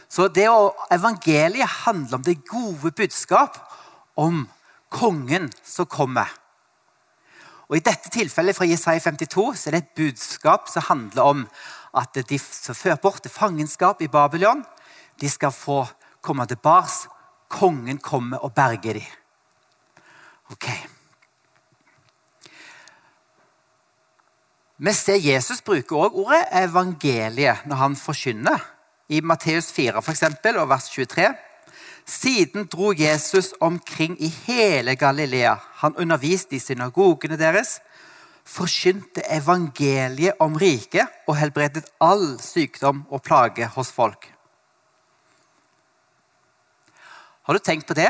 Så 0.10 0.28
det 0.34 0.48
å, 0.50 0.72
Evangeliet 0.92 1.84
handler 1.86 2.18
om 2.18 2.26
det 2.26 2.40
gode 2.50 2.92
budskap 2.98 3.60
om 4.18 4.48
kongen 4.90 5.52
som 5.64 5.86
kommer. 5.86 6.32
Og 7.70 7.78
I 7.78 7.84
dette 7.86 8.10
tilfellet 8.10 8.58
fra 8.58 8.66
Jesaja 8.66 9.00
52 9.12 9.46
så 9.54 9.70
er 9.70 9.76
det 9.76 9.84
et 9.84 9.98
budskap 10.00 10.70
som 10.72 10.88
handler 10.88 11.34
om 11.36 11.44
at 12.00 12.18
de 12.30 12.40
som 12.42 12.78
fører 12.78 12.98
bort 13.02 13.22
til 13.22 13.34
fangenskap 13.34 14.02
i 14.02 14.10
Babylon, 14.10 14.64
de 15.22 15.30
skal 15.30 15.54
få 15.54 15.84
komme 16.26 16.46
tilbake. 16.50 17.10
Kongen 17.50 17.98
kommer 17.98 18.44
og 18.46 18.54
berger 18.54 19.00
dem. 19.00 19.06
Ok. 20.52 20.68
Vi 24.78 24.94
ser 24.94 25.18
Jesus 25.18 25.62
bruke 25.62 25.96
også 25.96 26.26
ordet 26.26 26.44
evangeliet 26.64 27.66
når 27.66 27.76
han 27.76 27.96
forkynner. 27.98 28.62
I 29.10 29.22
Matteus 29.22 29.72
4 29.74 30.02
for 30.02 30.14
eksempel, 30.14 30.58
og 30.62 30.70
vers 30.70 30.90
23. 30.94 31.28
Siden 32.10 32.68
dro 32.72 32.94
Jesus 32.98 33.52
omkring 33.62 34.16
i 34.22 34.28
hele 34.28 34.96
Galilea. 34.96 35.56
Han 35.82 35.96
underviste 35.98 36.56
i 36.56 36.60
synagogene 36.60 37.38
deres, 37.38 37.80
forkynte 38.46 39.22
evangeliet 39.30 40.40
om 40.42 40.56
riket 40.58 41.06
og 41.28 41.38
helbredet 41.38 41.86
all 42.02 42.40
sykdom 42.42 43.04
og 43.10 43.22
plage 43.22 43.68
hos 43.76 43.92
folk. 43.94 44.32
Har 47.46 47.54
du 47.54 47.60
tenkt 47.60 47.88
på 47.88 47.98
det? 47.98 48.10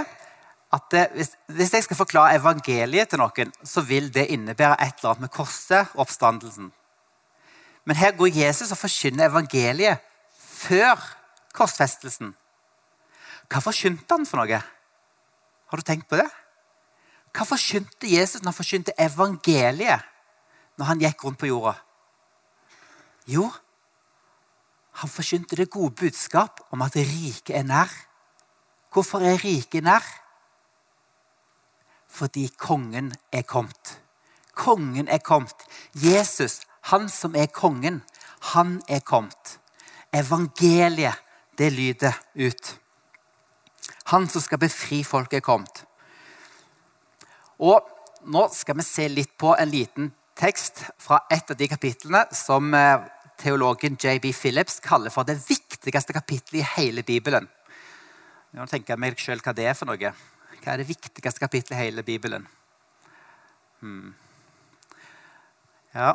at 0.74 0.82
det, 0.92 1.08
hvis, 1.14 1.32
hvis, 1.48 1.74
jeg 1.74 1.84
skal 1.84 1.98
forklare 1.98 2.36
evangeliet 2.38 3.10
til 3.10 3.22
noen, 3.22 3.54
så 3.66 3.82
vil 3.82 4.12
det 4.14 4.28
innebære 4.30 4.78
et 4.86 5.00
eller 5.00 5.16
annet 5.16 5.26
med 5.26 5.34
korset 5.34 5.96
og 5.96 6.04
oppstandelsen. 6.06 6.70
Men 7.86 7.98
her 7.98 8.12
går 8.18 8.36
Jesus 8.38 8.72
og 8.72 8.78
forkynner 8.78 9.32
evangeliet 9.32 10.06
før 10.60 11.00
korsfestelsen. 11.56 12.34
Hva 13.50 13.62
forkynte 13.64 14.14
han 14.14 14.28
for 14.30 14.42
noe? 14.42 14.60
Har 15.70 15.80
du 15.80 15.86
tenkt 15.86 16.10
på 16.10 16.20
det? 16.20 16.28
Hva 17.34 17.46
forkynte 17.46 18.10
Jesus 18.10 18.42
når 18.42 18.52
han 18.52 18.58
forkynte 18.58 18.98
evangeliet 19.00 20.06
når 20.80 20.92
han 20.92 21.02
gikk 21.04 21.26
rundt 21.26 21.42
på 21.42 21.50
jorda? 21.50 21.76
Jo, 23.30 23.46
han 25.00 25.12
forkynte 25.12 25.56
det 25.60 25.70
gode 25.72 25.94
budskap 25.96 26.64
om 26.74 26.82
at 26.82 26.98
riket 26.98 27.56
er 27.56 27.68
nær. 27.68 27.92
Hvorfor 28.92 29.24
er 29.24 29.38
riket 29.44 29.86
nær? 29.86 30.04
Fordi 32.10 32.48
kongen 32.58 33.14
er 33.32 33.46
kommet. 33.48 34.00
Kongen 34.58 35.08
er 35.08 35.22
kommet. 35.24 35.56
Jesus, 35.94 36.62
han 36.90 37.08
som 37.10 37.36
er 37.36 37.48
kongen, 37.54 38.02
han 38.56 38.82
er 38.90 39.00
kommet. 39.00 39.60
Evangeliet, 40.16 41.16
det 41.58 41.70
lyder 41.74 42.16
ut. 42.34 42.76
Han 44.10 44.28
som 44.30 44.42
skal 44.42 44.62
befri 44.62 45.04
folket, 45.04 45.42
er 45.42 45.46
kommet. 45.46 45.84
Og 47.60 47.96
Nå 48.28 48.42
skal 48.52 48.76
vi 48.76 48.84
se 48.84 49.06
litt 49.08 49.38
på 49.40 49.54
en 49.56 49.70
liten 49.72 50.10
tekst 50.36 50.82
fra 51.00 51.22
et 51.32 51.52
av 51.52 51.56
de 51.56 51.68
kapitlene 51.72 52.26
som 52.36 52.74
eh, 52.76 53.06
teologen 53.40 53.96
JB 53.96 54.34
Phillips 54.36 54.82
kaller 54.84 55.14
for 55.14 55.28
det 55.28 55.38
viktigste 55.40 56.16
kapittelet 56.16 56.60
i 56.60 56.68
hele 56.76 57.04
Bibelen. 57.08 57.48
Nå 58.52 58.66
tenker 58.68 58.94
jeg 58.94 59.02
meg 59.02 59.22
selv 59.24 59.46
hva 59.46 59.54
det 59.56 59.70
er 59.72 59.78
for 59.78 59.88
noe. 59.88 60.12
Hva 60.60 60.74
er 60.74 60.82
det 60.82 60.90
viktigste 60.90 61.40
kapittelet 61.40 61.78
i 61.78 61.84
hele 61.86 62.04
Bibelen? 62.04 62.48
Hmm. 63.80 64.12
Ja, 65.96 66.12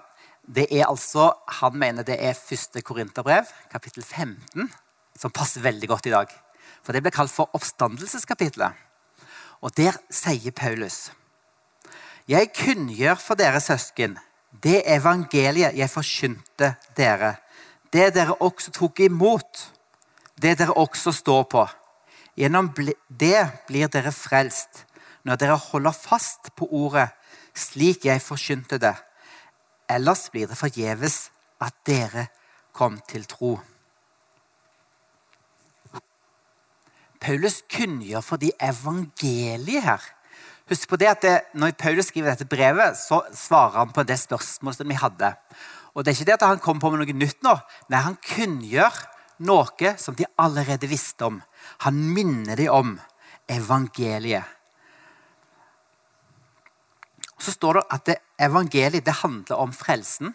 det 0.47 0.67
er 0.71 0.87
altså, 0.87 1.33
Han 1.61 1.77
mener 1.79 2.03
det 2.03 2.17
er 2.21 2.35
første 2.35 2.83
Korinterbrev, 2.83 3.45
kapittel 3.73 4.03
15, 4.05 4.71
som 5.17 5.31
passer 5.31 5.61
veldig 5.61 5.89
godt 5.89 6.07
i 6.07 6.11
dag. 6.11 6.29
For 6.83 6.93
Det 6.93 7.03
blir 7.03 7.13
kalt 7.13 7.31
for 7.31 7.51
oppstandelseskapitlet. 7.53 8.73
Og 9.61 9.77
Der 9.77 9.97
sier 10.11 10.53
Paulus 10.53 11.13
Jeg 12.29 12.53
kunngjør 12.53 13.15
for 13.15 13.35
dere 13.35 13.61
søsken 13.61 14.19
det 14.63 14.83
evangeliet 14.87 15.75
jeg 15.75 15.91
forkynte 15.91 16.75
dere, 16.97 17.35
det 17.93 18.15
dere 18.15 18.37
også 18.41 18.71
tok 18.71 19.01
imot, 19.01 19.71
det 20.41 20.59
dere 20.59 20.77
også 20.79 21.13
står 21.13 21.43
på 21.51 21.67
Gjennom 22.37 22.73
det 23.09 23.41
blir 23.69 23.89
dere 23.89 24.11
frelst, 24.13 24.85
når 25.23 25.37
dere 25.39 25.57
holder 25.57 25.95
fast 25.95 26.51
på 26.57 26.67
ordet 26.67 27.09
slik 27.55 28.05
jeg 28.05 28.23
forkynte 28.23 28.81
det. 28.83 28.95
Ellers 29.91 30.29
blir 30.33 30.49
det 30.49 30.59
forgjeves 30.59 31.29
at 31.63 31.75
dere 31.87 32.29
kom 32.73 32.99
til 33.09 33.27
tro. 33.29 33.59
Paulus 37.25 37.63
kunngjør 37.73 38.21
for 38.25 38.41
de 38.41 38.53
evangeliet 38.61 39.85
her. 39.85 40.03
Husk 40.69 40.89
på 40.89 40.97
det 41.01 41.09
at 41.09 41.23
det, 41.23 41.41
Når 41.55 41.71
Paulus 41.79 42.07
skriver 42.07 42.31
dette 42.33 42.49
brevet, 42.49 42.97
så 42.97 43.23
svarer 43.33 43.79
han 43.79 43.93
på 43.93 44.03
det 44.03 44.19
spørsmålet 44.21 44.77
som 44.77 44.89
vi 44.89 44.95
hadde. 44.95 45.35
Og 45.95 46.05
det 46.05 46.11
er 46.11 46.17
ikke 46.19 46.31
det 46.31 46.35
at 46.43 46.49
Han 46.49 46.59
kommer 46.59 46.81
på 46.81 46.91
med 46.91 47.05
noe 47.05 47.17
nytt 47.17 47.43
nå. 47.43 47.55
Nei, 47.89 48.01
Han 48.01 48.17
kunngjør 48.17 48.93
noe 49.39 49.95
som 49.99 50.15
de 50.15 50.27
allerede 50.39 50.89
visste 50.89 51.25
om. 51.25 51.43
Han 51.85 51.95
minner 51.95 52.57
dem 52.57 52.73
om 52.73 53.01
evangeliet. 53.49 54.45
Så 57.45 57.53
står 57.53 57.79
det 57.79 57.85
at 57.93 58.07
det, 58.09 58.17
evangeliet 58.41 59.05
det 59.05 59.21
handler 59.21 59.61
om 59.61 59.73
frelsen. 59.77 60.33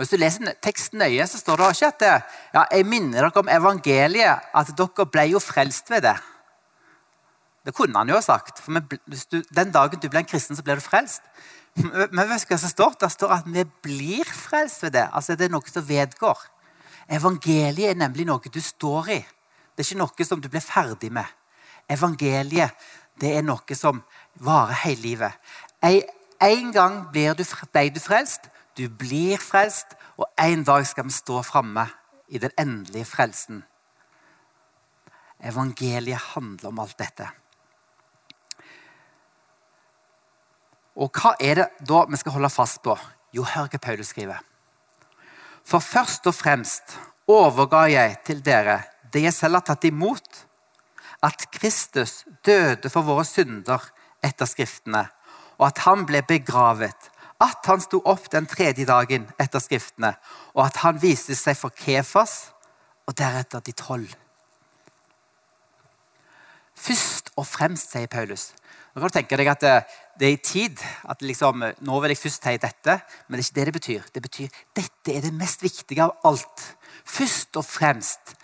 Hvis 0.00 0.14
du 0.14 0.16
leser 0.16 0.54
teksten 0.64 1.02
nøye, 1.02 1.26
så 1.28 1.38
står 1.38 1.60
det 1.60 1.70
ikke 1.74 1.88
at 1.92 2.00
det, 2.00 2.12
ja, 2.54 2.64
jeg 2.72 2.86
minner 2.88 3.26
dere 3.26 3.42
om 3.42 3.50
evangeliet, 3.52 4.46
at 4.56 4.70
dere 4.78 5.06
ble 5.12 5.26
jo 5.34 5.42
frelst 5.44 5.92
ved 5.92 6.06
det. 6.08 6.16
Det 7.68 7.74
kunne 7.76 7.98
han 7.98 8.08
jo 8.08 8.16
ha 8.16 8.24
sagt. 8.24 8.62
for 8.64 8.80
du, 8.80 9.42
Den 9.52 9.72
dagen 9.72 10.00
du 10.00 10.08
ble 10.08 10.22
en 10.22 10.30
kristen, 10.30 10.56
så 10.56 10.64
ble 10.64 10.78
du 10.78 10.80
frelst. 10.80 11.20
Men 11.76 12.24
vet 12.30 12.46
du 12.48 12.54
hva 12.54 12.58
som? 12.58 12.94
Det 13.00 13.10
står 13.12 13.34
at 13.34 13.46
vi 13.46 13.64
blir 13.84 14.24
frelst 14.24 14.82
ved 14.82 14.96
det. 14.96 15.04
Altså 15.12 15.36
Det 15.36 15.46
er 15.46 15.52
noe 15.52 15.68
som 15.68 15.84
vedgår. 15.86 16.40
Evangeliet 17.10 17.92
er 17.92 18.00
nemlig 18.00 18.24
noe 18.26 18.52
du 18.52 18.60
står 18.60 19.12
i. 19.12 19.20
Det 19.76 19.84
er 19.84 19.90
ikke 19.90 20.00
noe 20.00 20.26
som 20.26 20.40
du 20.40 20.48
blir 20.48 20.64
ferdig 20.64 21.12
med. 21.12 21.28
Evangeliet 21.90 22.72
det 23.20 23.34
er 23.36 23.44
noe 23.44 23.76
som 23.76 24.00
varer 24.34 24.76
hele 24.84 25.02
livet. 25.02 25.32
En 25.82 26.72
gang 26.72 27.02
ble 27.12 27.32
du, 27.34 27.44
frelst, 27.44 28.48
du 28.76 28.88
blir 28.88 29.38
frelst, 29.38 29.96
og 30.16 30.28
en 30.38 30.64
dag 30.64 30.86
skal 30.86 31.08
vi 31.08 31.14
stå 31.14 31.42
framme 31.42 31.86
i 32.28 32.38
den 32.38 32.52
endelige 32.58 33.08
frelsen. 33.08 33.64
Evangeliet 35.40 36.20
handler 36.34 36.68
om 36.68 36.80
alt 36.82 36.98
dette. 36.98 37.28
Og 41.00 41.08
hva 41.16 41.32
er 41.40 41.62
det 41.62 41.68
da 41.88 42.04
vi 42.10 42.18
skal 42.20 42.36
holde 42.36 42.52
fast 42.52 42.82
på? 42.84 42.96
Jo, 43.32 43.44
hør 43.46 43.70
hva 43.70 43.78
Paulus 43.80 44.10
skriver. 44.12 44.40
For 45.64 45.80
først 45.80 46.26
og 46.26 46.34
fremst 46.34 46.96
overga 47.30 47.86
jeg 47.88 48.16
til 48.26 48.40
dere 48.44 48.82
det 49.12 49.22
jeg 49.24 49.34
selv 49.34 49.58
har 49.58 49.66
tatt 49.66 49.84
imot, 49.88 50.44
at 51.22 51.46
Kristus 51.52 52.24
døde 52.46 52.90
for 52.92 53.04
våre 53.04 53.24
synder 53.28 53.82
etter 54.24 54.48
Skriftene, 54.48 55.06
og 55.58 55.66
at 55.70 55.82
han 55.86 56.06
ble 56.08 56.22
begravet, 56.26 57.10
at 57.40 57.68
han 57.68 57.80
sto 57.80 58.02
opp 58.04 58.28
den 58.32 58.48
tredje 58.48 58.84
dagen 58.88 59.28
etter 59.40 59.62
Skriftene, 59.62 60.14
og 60.54 60.66
at 60.66 60.80
han 60.84 61.00
viste 61.00 61.36
seg 61.36 61.56
for 61.56 61.72
Kefas 61.72 62.50
og 63.08 63.16
deretter 63.18 63.64
de 63.64 63.74
tolv. 63.76 64.12
Først 66.80 67.32
og 67.36 67.44
fremst, 67.48 67.92
sier 67.92 68.08
Paulus. 68.08 68.50
Nå 68.90 69.02
kan 69.02 69.10
du 69.10 69.14
tenke 69.14 69.36
deg 69.38 69.50
at 69.52 69.62
det, 69.62 69.74
det 70.18 70.26
er 70.26 70.34
i 70.34 70.42
tid. 70.44 70.80
at 71.04 71.22
liksom, 71.22 71.64
Nå 71.86 72.00
vil 72.00 72.14
jeg 72.14 72.22
først 72.22 72.46
si 72.46 72.56
dette, 72.58 72.96
men 73.28 73.38
det 73.38 73.44
er 73.44 73.48
ikke 73.48 73.58
det 73.58 73.66
det 73.66 73.74
betyr. 73.76 74.08
Det 74.14 74.22
betyr 74.22 74.48
dette 74.76 75.14
er 75.14 75.26
det 75.26 75.34
mest 75.36 75.62
viktige 75.62 76.04
av 76.04 76.16
alt. 76.24 76.64
Først 77.04 77.56
og 77.60 77.66
fremst. 77.66 78.34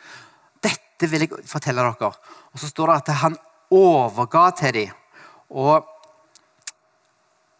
Dette 0.63 1.09
vil 1.11 1.27
jeg 1.27 1.49
fortelle 1.49 1.83
dere. 1.83 2.13
Og 2.53 2.61
så 2.61 2.71
står 2.71 2.93
det 2.93 2.97
at 3.01 3.23
han 3.25 3.39
overga 3.71 4.51
til 4.61 4.75
dem. 4.81 5.03
Og 5.51 5.87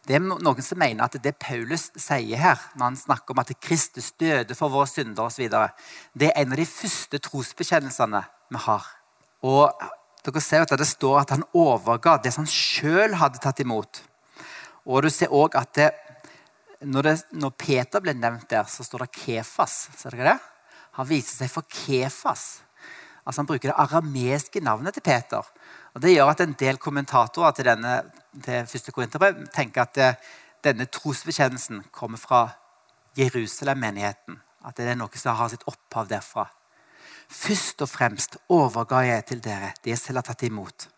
det 0.07 0.17
er 0.17 0.23
noen 0.23 0.63
som 0.63 0.79
mener 0.79 1.03
at 1.03 1.19
det 1.23 1.35
Paulus 1.43 1.89
sier 1.99 2.39
her, 2.39 2.61
når 2.79 2.85
han 2.85 2.99
snakker 3.01 3.35
om 3.35 3.43
at 3.43 3.51
Kristus 3.59 4.13
døde 4.15 4.55
for 4.55 4.71
våre 4.71 4.87
synder 4.87 5.27
osv., 5.27 5.49
det 6.15 6.31
er 6.31 6.43
en 6.43 6.55
av 6.55 6.61
de 6.61 6.67
første 6.71 7.19
trosbekjennelsene 7.27 8.23
vi 8.55 8.61
har. 8.69 8.87
Og 9.43 9.87
dere 10.27 10.43
ser 10.43 10.63
at 10.63 10.75
Det 10.79 10.87
står 10.87 11.21
at 11.21 11.31
han 11.35 11.47
overga 11.55 12.17
det 12.23 12.33
som 12.35 12.45
han 12.45 12.51
sjøl 12.51 13.15
hadde 13.19 13.43
tatt 13.43 13.61
imot. 13.63 14.03
Og 14.87 15.03
du 15.03 15.11
ser 15.11 15.35
også 15.35 15.59
at 15.59 15.75
det, 15.75 15.91
når, 16.87 17.03
det, 17.03 17.17
når, 17.33 17.51
Peter 17.59 18.03
ble 18.03 18.15
nevnt 18.15 18.51
der, 18.51 18.65
så 18.71 18.85
står 18.87 19.07
det 19.07 19.15
Kefas. 19.19 19.89
Ser 19.99 20.15
dere 20.15 20.35
det? 20.35 20.39
Han 20.99 21.09
viser 21.09 21.35
seg 21.35 21.51
for 21.51 21.67
Kefas. 21.67 22.63
Altså 23.27 23.43
Han 23.43 23.51
bruker 23.51 23.73
det 23.73 23.79
arameiske 23.79 24.63
navnet 24.63 24.95
til 24.95 25.03
Peter. 25.03 25.43
Og 25.97 26.03
Det 26.03 26.11
gjør 26.13 26.29
at 26.29 26.41
en 26.45 26.53
del 26.61 26.77
kommentatorer 26.77 27.55
til 27.57 27.65
denne 27.65 27.93
til 28.45 28.67
første 28.69 28.93
Korinterbrev 28.93 29.47
tenker 29.49 29.87
at 29.87 29.95
det, 29.95 30.09
eh, 30.09 30.15
denne 30.65 30.85
trosbekjennelsen 30.85 31.85
kommer 31.93 32.19
fra 32.19 32.49
Jerusalem-menigheten. 33.17 34.37
At 34.67 34.77
det 34.77 34.89
er 34.89 34.95
noe 34.95 35.17
som 35.17 35.37
har 35.37 35.49
sitt 35.49 35.65
opphav 35.67 36.09
derfra. 36.09 36.51
Først 37.29 37.81
og 37.83 37.89
fremst 37.89 38.37
overga 38.49 39.01
jeg 39.07 39.25
til 39.27 39.41
dere 39.41 39.73
det 39.83 39.91
jeg 39.91 39.99
selv 39.99 40.17
har 40.17 40.23
tatt 40.23 40.43
imot. 40.43 40.89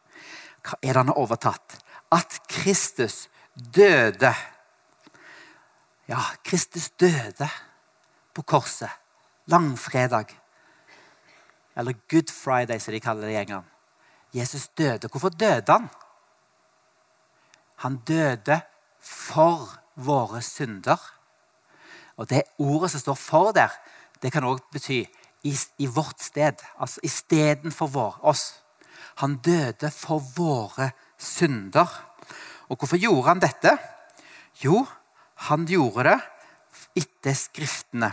Hva 0.67 0.75
er 0.83 0.93
det 0.93 0.97
han 0.97 1.07
har 1.07 1.23
overtatt? 1.23 1.79
At 2.11 2.41
Kristus 2.49 3.29
døde. 3.55 4.35
Ja, 6.09 6.23
Kristus 6.43 6.91
døde 6.91 7.49
på 8.35 8.43
korset. 8.43 8.91
Langfredag. 9.47 10.27
Eller 11.77 11.93
Good 12.11 12.31
Friday, 12.33 12.79
som 12.79 12.93
de 12.93 13.01
kaller 13.01 13.23
det 13.23 13.33
i 13.33 13.43
England. 13.43 13.78
Jesus 14.35 14.69
døde. 14.69 15.09
Hvorfor 15.09 15.29
døde 15.29 15.73
han? 15.73 15.89
Han 17.77 17.97
døde 17.97 18.61
for 19.01 19.69
våre 19.95 20.43
synder. 20.43 20.99
Og 22.17 22.31
det 22.31 22.43
ordet 22.59 22.91
som 22.91 23.01
står 23.01 23.15
'for' 23.15 23.53
der, 23.53 23.71
det 24.23 24.33
kan 24.33 24.45
òg 24.45 24.59
bety 24.73 25.05
i, 25.43 25.59
i, 25.79 25.87
vårt 25.87 26.23
sted. 26.23 26.53
Altså 26.81 27.01
istedenfor 27.03 28.19
oss. 28.23 28.63
Han 29.17 29.37
døde 29.37 29.91
for 29.91 30.23
våre 30.37 30.91
synder. 31.19 31.87
Og 32.69 32.77
hvorfor 32.77 32.97
gjorde 32.97 33.29
han 33.29 33.41
dette? 33.41 33.79
Jo, 34.65 34.87
han 35.35 35.67
gjorde 35.67 36.05
det 36.05 36.21
etter 36.97 37.35
Skriftene. 37.35 38.13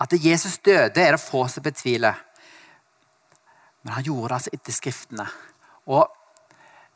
At 0.00 0.12
Jesus 0.12 0.58
døde, 0.58 1.00
er 1.00 1.10
det 1.10 1.20
få 1.20 1.48
som 1.48 1.62
betviler. 1.62 2.14
Men 3.84 3.98
han 3.98 4.06
gjorde 4.06 4.30
det 4.30 4.38
altså 4.38 4.54
etter 4.56 4.76
Skriftene. 4.76 5.26
Og 5.92 6.08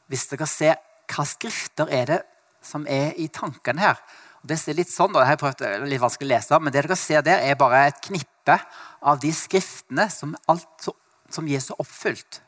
hvis 0.09 0.27
dere 0.31 0.49
ser 0.49 0.79
hva 1.09 1.25
skrifter 1.29 1.91
er 1.93 2.09
det 2.09 2.23
som 2.65 2.85
er 2.89 3.15
i 3.21 3.29
tankene 3.33 3.85
her 3.85 4.01
og 4.39 4.49
Det 4.49 4.59
ser 4.61 4.77
litt 4.79 4.91
sånn, 4.91 5.11
og 5.15 5.19
det 5.19 5.27
har 5.27 5.39
prøvd, 5.41 5.59
det 5.59 5.69
er 5.69 5.89
litt 5.91 6.03
vanskelig 6.03 6.29
å 6.29 6.31
lese, 6.31 6.59
men 6.63 6.73
det 6.73 6.85
dere 6.85 6.97
ser 6.99 7.25
der, 7.27 7.43
er 7.43 7.59
bare 7.59 7.81
et 7.89 8.01
knippe 8.07 8.55
av 9.03 9.19
de 9.23 9.33
skriftene 9.35 10.07
som, 10.15 10.37
alt, 10.47 10.89
som 11.35 11.49
Jesus 11.51 11.73
har 11.75 11.83
oppfylt. 11.83 12.39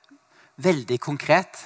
Veldig 0.62 1.00
konkret. 1.02 1.58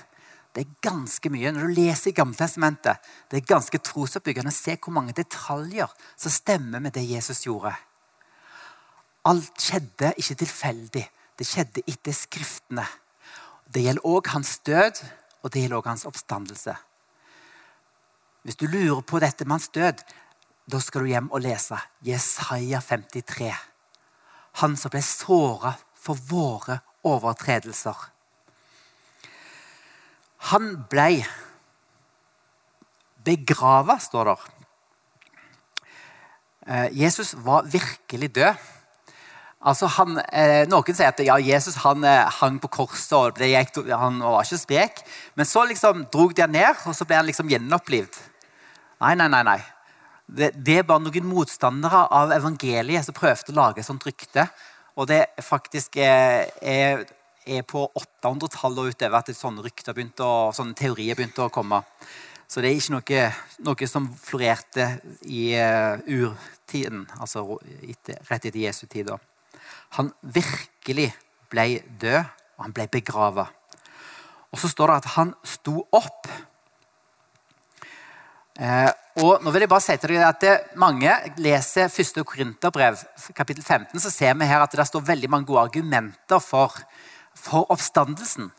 Det 0.55 0.65
er 0.65 0.77
ganske 0.87 1.31
mye. 1.35 1.53
Når 1.53 1.67
du 1.67 1.75
leser 1.77 2.13
i 2.13 2.17
Gammeltestamentet, 2.17 3.11
det 3.29 3.41
er 3.41 3.53
ganske 3.53 3.81
trosoppbyggende. 3.85 4.55
Se 4.55 4.79
hvor 4.79 4.95
mange 4.97 5.13
detaljer 5.17 5.93
som 6.17 6.33
stemmer 6.33 6.81
med 6.81 6.95
det 6.97 7.05
Jesus 7.05 7.45
gjorde. 7.45 7.75
Alt 9.29 9.61
skjedde 9.61 10.15
ikke 10.21 10.39
tilfeldig. 10.41 11.05
Det 11.39 11.47
skjedde 11.47 11.83
etter 11.91 12.15
Skriftene. 12.15 12.87
Det 13.67 13.83
gjelder 13.83 14.07
òg 14.07 14.29
hans 14.35 14.59
død, 14.67 15.01
og 15.43 15.51
det 15.51 15.65
gjelder 15.65 15.81
òg 15.81 15.89
hans 15.91 16.07
oppstandelse. 16.07 16.77
Hvis 18.45 18.61
du 18.61 18.67
lurer 18.69 19.01
på 19.03 19.19
dette 19.23 19.47
med 19.47 19.57
hans 19.57 19.71
død, 19.73 20.05
da 20.71 20.81
skal 20.81 21.05
du 21.05 21.11
hjem 21.11 21.31
og 21.33 21.43
lese 21.45 21.79
Jesaja 22.05 22.81
53. 22.81 23.51
Han 24.63 24.77
som 24.79 24.93
ble 24.93 25.03
såra 25.05 25.75
for 25.99 26.21
våre 26.29 26.79
overtredelser. 27.05 27.97
Han 30.53 30.75
ble 30.93 31.25
begrava, 33.25 33.97
står 34.01 34.31
det. 34.31 34.37
Eh, 36.67 36.89
Jesus 37.01 37.35
var 37.35 37.65
virkelig 37.69 38.35
død. 38.35 38.71
Altså 39.65 39.89
han, 39.97 40.19
eh, 40.29 40.67
noen 40.69 40.93
sier 40.93 41.09
at 41.09 41.21
ja, 41.25 41.39
Jesus 41.41 41.79
han, 41.87 42.05
eh, 42.05 42.29
hang 42.41 42.59
på 42.61 42.69
korset, 42.69 43.15
og 43.17 43.39
gikk, 43.41 43.81
han 43.89 44.19
var 44.21 44.45
ikke 44.45 44.61
sprek. 44.61 45.01
Men 45.35 45.49
så 45.49 45.65
liksom 45.65 46.05
drog 46.13 46.35
de 46.37 46.45
han 46.45 46.53
ned, 46.53 46.83
og 46.85 46.93
så 46.97 47.07
ble 47.09 47.17
han 47.17 47.27
liksom 47.27 47.49
gjenopplivd. 47.49 48.19
Nei, 49.01 49.15
nei, 49.15 49.29
nei. 49.29 49.43
nei. 49.43 49.61
Det, 50.27 50.53
det, 50.57 50.79
er 50.79 50.87
bare 50.89 51.05
noen 51.05 51.27
motstandere 51.29 52.07
av 52.13 52.33
evangeliet 52.33 53.05
som 53.05 53.17
prøvde 53.17 53.53
å 53.53 53.57
lage 53.57 53.81
et 53.81 53.89
sånt 53.89 54.05
rykte. 54.05 54.47
Og 55.01 55.09
det 55.09 55.23
faktisk 55.43 55.97
er, 55.97 56.49
er, 56.61 57.05
er 57.45 57.65
på 57.69 57.89
800-tallet 57.89 58.85
og 58.85 58.93
utover 58.93 59.21
at 59.21 59.33
sånne 59.37 59.65
rykter 59.65 59.97
begynte 59.97 60.25
å, 60.25 60.53
sånne 60.57 60.77
teorier 60.77 61.17
begynte 61.17 61.45
å 61.45 61.53
komme. 61.53 61.83
Så 62.49 62.61
det 62.61 62.71
er 62.71 62.81
ikke 62.81 62.99
noe, 62.99 63.29
noe 63.65 63.89
som 63.89 64.09
florerte 64.21 64.91
i 65.25 65.55
uh, 65.57 65.97
urtiden, 66.05 67.07
altså 67.17 67.47
etter, 67.81 68.21
rett 68.29 68.45
etter 68.45 68.61
Jesu 68.61 68.85
tid. 68.87 69.09
da 69.09 69.21
han 69.99 70.11
virkelig 70.23 71.13
ble 71.51 71.69
død, 72.01 72.25
og 72.57 72.67
han 72.67 72.75
ble 72.75 72.87
begrava. 72.91 73.47
Og 74.55 74.61
så 74.63 74.71
står 74.71 74.91
det 74.91 74.97
at 75.03 75.13
han 75.17 75.33
sto 75.47 75.81
opp. 75.95 76.29
Eh, 78.55 78.91
og 79.23 79.43
nå 79.43 79.51
vil 79.55 79.65
jeg 79.65 79.71
bare 79.71 79.83
si 79.83 79.97
til 79.99 80.13
dere 80.15 80.29
at 80.31 80.43
det, 80.43 80.53
Mange 80.79 81.11
leser 81.43 81.91
1. 81.91 82.21
Korinterbrev, 82.27 83.01
kapittel 83.35 83.65
15, 83.65 83.99
så 84.01 84.11
ser 84.11 84.35
vi 84.39 84.47
her 84.47 84.63
at 84.63 84.75
det 84.75 84.87
står 84.87 85.07
veldig 85.07 85.31
mange 85.31 85.47
gode 85.47 85.67
argumenter 85.67 86.43
for, 86.43 86.75
for 87.35 87.67
oppstandelsen. 87.71 88.53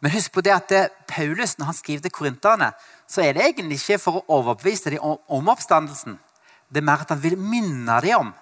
Men 0.00 0.12
husk 0.12 0.32
på 0.32 0.44
det 0.44 0.52
at 0.52 0.68
det, 0.68 0.82
Paulus, 1.08 1.56
når 1.58 1.70
han 1.70 1.76
skriver 1.76 2.04
til 2.04 2.12
korinterne, 2.12 2.72
så 3.08 3.22
er 3.24 3.32
det 3.32 3.44
egentlig 3.44 3.78
ikke 3.80 4.00
for 4.02 4.20
å 4.20 4.40
overbevise 4.40 4.92
dem 4.92 5.04
om, 5.04 5.16
om 5.28 5.48
oppstandelsen. 5.52 6.18
Det 6.68 6.80
er 6.80 6.88
mer 6.88 7.04
at 7.04 7.12
han 7.12 7.22
vil 7.22 7.38
minne 7.40 8.00
dem 8.04 8.26
om 8.26 8.34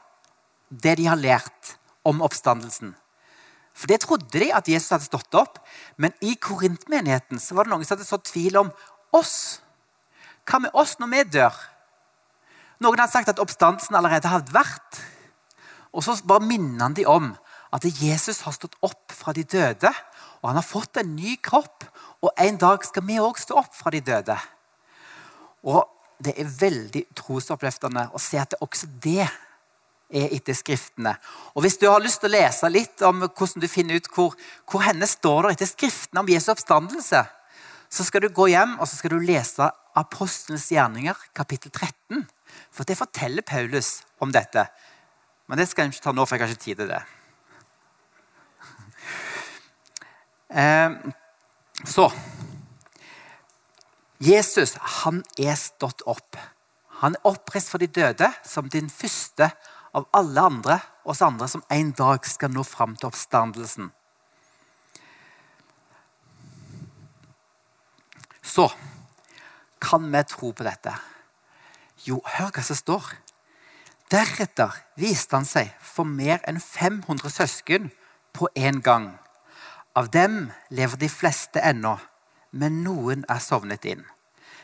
det 0.71 0.97
de 0.99 1.07
har 1.07 1.21
lært 1.21 1.77
om 2.09 2.23
oppstandelsen. 2.25 2.95
For 3.73 3.89
det 3.89 4.03
trodde 4.05 4.41
de 4.41 4.51
at 4.53 4.69
Jesus 4.69 4.93
hadde 4.93 5.09
stått 5.09 5.35
opp. 5.39 5.61
Men 5.97 6.13
i 6.21 6.35
korintmenigheten 6.37 7.41
var 7.57 7.67
det 7.67 7.73
noen 7.73 7.87
som 7.87 7.97
hadde 7.97 8.09
sådd 8.09 8.27
tvil 8.29 8.59
om 8.61 8.73
oss. 9.17 9.63
Hva 10.49 10.61
med 10.61 10.75
oss 10.77 10.99
når 11.01 11.13
vi 11.13 11.23
dør? 11.39 11.57
Noen 12.83 13.01
hadde 13.01 13.15
sagt 13.15 13.31
at 13.33 13.41
oppstandelsen 13.43 13.97
allerede 13.97 14.31
hadde 14.31 14.55
vært. 14.55 15.01
Og 15.93 16.05
så 16.05 16.17
bare 16.27 16.45
minner 16.45 16.89
han 16.89 16.97
de 16.97 17.07
om 17.09 17.33
at 17.73 17.87
Jesus 17.87 18.43
har 18.45 18.55
stått 18.57 18.77
opp 18.85 19.15
fra 19.15 19.33
de 19.37 19.45
døde. 19.45 19.93
Og 20.43 20.51
han 20.51 20.59
har 20.59 20.67
fått 20.67 20.99
en 21.01 21.15
ny 21.17 21.37
kropp, 21.41 21.87
og 22.23 22.35
en 22.39 22.59
dag 22.59 22.85
skal 22.85 23.05
vi 23.07 23.21
òg 23.23 23.39
stå 23.41 23.57
opp 23.63 23.75
fra 23.77 23.93
de 23.95 24.03
døde. 24.05 24.37
Og 25.63 25.87
det 26.23 26.35
er 26.39 26.51
veldig 26.59 27.05
trosoppløftende 27.19 28.09
å 28.15 28.21
se 28.23 28.39
at 28.39 28.53
det 28.53 28.59
er 28.59 28.67
også 28.67 28.89
det 29.03 29.27
er 30.13 30.33
etter 30.37 30.57
Skriftene. 30.57 31.15
Og 31.57 31.65
Hvis 31.65 31.79
du 31.81 31.89
har 31.89 32.03
lyst 32.03 32.23
til 32.23 32.31
å 32.31 32.37
lese 32.37 32.71
litt 32.71 33.03
om 33.09 33.25
hvordan 33.25 33.63
du 33.63 33.69
finner 33.71 33.99
ut 33.99 34.11
hvor, 34.15 34.37
hvor 34.71 34.85
henne 34.85 35.09
står 35.09 35.49
det 35.49 35.57
etter 35.57 35.71
Skriftene 35.73 36.23
om 36.23 36.31
Jesu 36.31 36.51
oppstandelse, 36.53 37.23
så 37.93 38.05
skal 38.09 38.25
du 38.25 38.33
gå 38.33 38.49
hjem 38.53 38.79
og 38.79 38.89
så 38.89 38.99
skal 38.99 39.15
du 39.15 39.25
lese 39.25 39.69
Apostelens 39.99 40.71
gjerninger, 40.73 41.17
kapittel 41.37 41.73
13. 41.73 42.23
For 42.73 42.89
det 42.89 42.97
forteller 42.97 43.45
Paulus 43.45 43.99
om 44.25 44.33
dette. 44.33 44.65
Men 45.49 45.61
det 45.61 45.67
skal 45.69 45.85
jeg 45.85 45.97
ikke 45.97 46.07
ta 46.07 46.15
nå, 46.17 46.25
for 46.25 46.37
jeg 46.37 46.47
har 46.47 46.55
ikke 46.55 46.65
tid 46.65 46.85
til 46.85 46.95
det. 46.95 47.03
Eh, 50.53 50.91
så 51.89 52.11
Jesus 54.21 54.75
han 55.03 55.23
er 55.41 55.57
stått 55.57 56.05
opp. 56.05 56.37
Han 57.01 57.17
er 57.17 57.31
oppreist 57.31 57.73
for 57.73 57.83
de 57.83 57.89
døde 57.91 58.29
som 58.47 58.69
din 58.71 58.91
første 58.93 59.49
av 59.93 60.09
alle 60.17 60.41
andre 60.41 60.79
oss 61.05 61.23
andre 61.23 61.49
som 61.49 61.65
en 61.69 61.91
dag 61.97 62.27
skal 62.27 62.53
nå 62.53 62.65
fram 62.65 62.95
til 62.97 63.11
oppstandelsen. 63.11 63.91
Så 68.43 68.69
kan 69.83 70.09
vi 70.13 70.23
tro 70.29 70.53
på 70.53 70.65
dette? 70.67 70.93
Jo, 72.05 72.21
hør 72.25 72.51
hva 72.55 72.63
som 72.67 72.79
står. 72.79 73.13
Deretter 74.13 74.75
viste 75.01 75.37
han 75.39 75.47
seg 75.49 75.71
for 75.81 76.09
mer 76.09 76.43
enn 76.49 76.61
500 76.61 77.33
søsken 77.33 77.91
på 78.37 78.49
en 78.55 78.81
gang. 78.85 79.13
Av 79.97 80.11
dem 80.13 80.51
lever 80.73 81.01
de 81.01 81.09
fleste 81.09 81.61
ennå, 81.61 81.97
men 82.53 82.83
noen 82.85 83.25
er 83.29 83.41
sovnet 83.41 83.87
inn. 83.89 84.05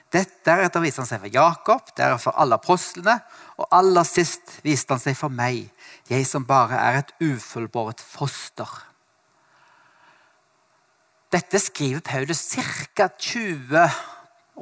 Deretter 0.09 0.81
viste 0.81 1.03
han 1.03 1.09
seg 1.09 1.21
for 1.21 1.33
Jakob, 1.33 1.91
deretter 1.93 2.23
for 2.23 2.41
alle 2.41 2.57
apostlene, 2.57 3.19
og 3.61 3.69
aller 3.77 4.07
sist 4.09 4.55
viste 4.65 4.95
han 4.95 5.03
seg 5.03 5.17
for 5.19 5.33
meg, 5.33 5.67
jeg 6.09 6.25
som 6.25 6.47
bare 6.49 6.79
er 6.81 7.03
et 7.03 7.13
ufullbåret 7.21 8.01
foster. 8.01 8.71
Dette 11.29 11.61
skriver 11.61 12.01
Paulus 12.01 12.41
ca. 12.97 13.11
20 13.13 13.83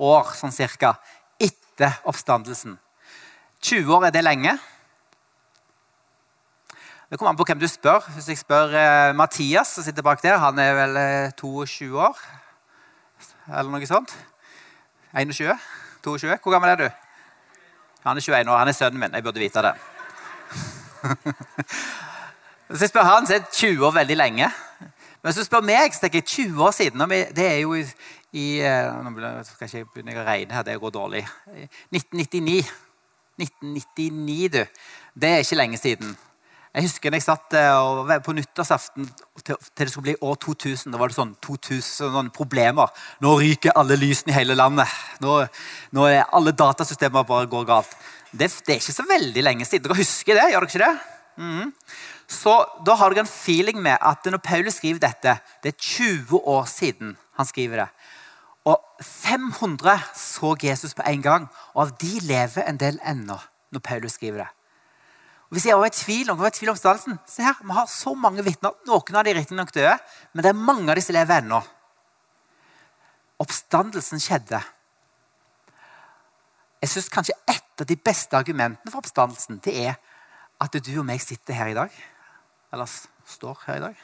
år 0.02 0.32
sånn 0.34 0.54
cirka, 0.54 0.96
etter 1.38 1.94
oppstandelsen. 2.10 2.74
20 3.62 3.94
år, 3.94 4.08
er 4.08 4.16
det 4.16 4.24
lenge? 4.26 4.56
Det 7.06 7.20
kommer 7.20 7.30
an 7.30 7.38
på 7.38 7.46
hvem 7.46 7.60
du 7.62 7.68
spør. 7.70 8.02
Hvis 8.16 8.26
jeg 8.32 8.40
spør 8.40 8.74
eh, 8.74 9.12
Mathias, 9.14 9.76
som 9.76 9.86
sitter 9.86 10.02
bak 10.02 10.18
der, 10.24 10.40
han 10.42 10.58
er 10.58 10.74
vel 10.74 10.98
eh, 10.98 11.34
22 11.38 11.94
år? 12.02 12.18
Eller 13.46 13.70
noe 13.70 13.86
sånt? 13.86 14.10
21? 15.16 15.58
22? 16.04 16.38
Hvor 16.42 16.52
gammel 16.52 16.70
er 16.70 16.76
du? 16.76 16.88
Han 18.04 18.16
er 18.16 18.20
21 18.20 18.50
år. 18.50 18.58
Han 18.58 18.68
er 18.68 18.72
sønnen 18.72 19.00
min. 19.00 19.14
Jeg 19.14 19.22
burde 19.22 19.40
vite 19.40 19.62
det. 19.62 19.72
Hvis 22.68 22.80
jeg 22.80 22.88
spør 22.88 23.02
han, 23.02 23.26
så 23.26 23.34
er 23.34 23.48
20 23.52 23.86
år 23.86 23.90
veldig 23.90 24.16
lenge. 24.16 24.50
Men 25.22 25.32
hvis 25.32 25.36
du 25.36 25.44
spør 25.44 25.60
meg, 25.60 25.94
så 25.94 26.00
tenker 26.00 26.18
jeg 26.18 26.24
20 26.24 26.62
år 26.62 26.70
siden 26.70 27.10
Det 27.10 27.46
er 27.46 27.56
jo 27.56 27.74
i, 27.74 27.84
i 28.32 28.60
eh, 28.60 29.04
Nå 29.04 29.10
skal 29.44 29.66
jeg 29.66 29.82
ikke 29.82 29.94
begynne 29.94 30.20
å 30.20 30.26
regne 30.26 30.54
her, 30.54 30.62
det 30.62 30.76
går 30.80 30.92
dårlig. 30.94 31.22
1999. 31.90 32.66
1999, 33.38 34.48
du. 34.52 34.62
Det 35.20 35.30
er 35.30 35.42
ikke 35.42 35.58
lenge 35.58 35.78
siden. 35.78 36.16
Jeg 36.76 36.90
husker 36.90 37.14
jeg 37.16 37.24
satt 37.24 37.54
eh, 37.56 38.10
på 38.20 38.34
nyttårsaften 38.36 39.06
til, 39.40 39.56
det 39.80 39.86
skulle 39.88 40.10
bli 40.10 40.16
år 40.20 40.34
2000. 40.44 40.92
Da 40.92 40.98
var 41.00 41.08
det 41.08 41.16
sånn 41.16 41.32
2000 41.40 42.10
sånn 42.12 42.28
problemer. 42.36 42.90
Nå 43.24 43.32
ryker 43.40 43.72
alle 43.80 43.96
lysene 43.96 44.34
i 44.34 44.36
hele 44.36 44.52
landet. 44.58 44.90
Nå, 45.24 45.38
nå 45.96 46.04
er 46.10 46.26
alle 46.36 46.52
datasystemer 46.52 47.24
bare 47.24 47.48
går 47.48 47.64
galt. 47.70 47.94
Det, 48.28 48.50
det, 48.66 48.74
er 48.74 48.82
ikke 48.82 48.96
så 48.98 49.06
veldig 49.08 49.44
lenge 49.46 49.64
siden. 49.64 49.86
Dere 49.86 49.96
husker 50.02 50.36
det? 50.36 50.50
gjør 50.52 50.66
dere 50.66 50.74
ikke 50.74 50.82
det? 50.84 51.14
Mm. 51.36 51.72
Så 52.28 52.58
Da 52.84 52.98
har 53.00 53.14
dere 53.14 53.24
en 53.24 53.30
feeling 53.30 53.80
med 53.80 53.96
at 53.96 54.28
når 54.28 54.44
Paulus 54.44 54.76
skriver 54.76 55.00
dette, 55.06 55.38
det 55.64 55.72
er 55.72 55.80
20 55.80 56.42
år 56.44 56.68
siden 56.68 57.16
han 57.40 57.48
skriver 57.48 57.86
det. 57.86 57.88
Og 58.68 58.84
500 59.00 59.96
så 60.12 60.52
Jesus 60.60 60.92
på 60.92 61.08
en 61.08 61.24
gang, 61.24 61.48
og 61.72 61.86
av 61.86 61.96
de 62.04 62.20
lever 62.20 62.68
en 62.68 62.84
del 62.84 63.00
ennå 63.00 63.40
når 63.72 63.84
Paulus 63.88 64.20
skriver 64.20 64.44
det. 64.44 64.50
Og 65.46 65.54
hvis 65.54 65.68
jeg 65.68 65.78
var 65.78 65.86
i 65.86 65.94
tvil 65.94 66.30
om, 66.32 66.38
var 66.40 66.50
i 66.50 66.56
tvil 66.56 66.72
om 66.72 66.74
oppstandelsen 66.74 67.18
se 67.30 67.44
her, 67.46 67.54
Vi 67.62 67.72
har 67.72 67.86
så 67.86 68.14
mange 68.14 68.42
vitner. 68.42 68.74
Noen 68.86 69.16
av 69.16 69.24
de 69.24 69.34
riktignok 69.34 69.72
døde, 69.74 69.98
men 70.32 70.42
det 70.42 70.50
er 70.50 70.58
mange 70.58 70.90
av 70.90 70.96
de 70.98 71.02
som 71.02 71.14
lever 71.14 71.42
ennå. 71.42 71.60
Oppstandelsen 73.38 74.20
skjedde. 74.20 74.62
Jeg 76.82 76.90
synes 76.90 77.08
kanskje 77.08 77.38
Et 77.46 77.82
av 77.82 77.86
de 77.86 77.96
beste 77.96 78.32
argumentene 78.32 78.90
for 78.90 79.02
oppstandelsen 79.04 79.58
det 79.60 79.74
er 79.84 79.96
at 80.64 80.72
du 80.72 80.92
og 80.98 81.04
meg 81.04 81.20
sitter 81.20 81.52
her 81.52 81.68
i 81.68 81.74
dag. 81.76 81.92
Eller 82.72 82.88
står 83.28 83.58
her 83.66 83.76
i 83.76 83.82
dag. 83.84 83.98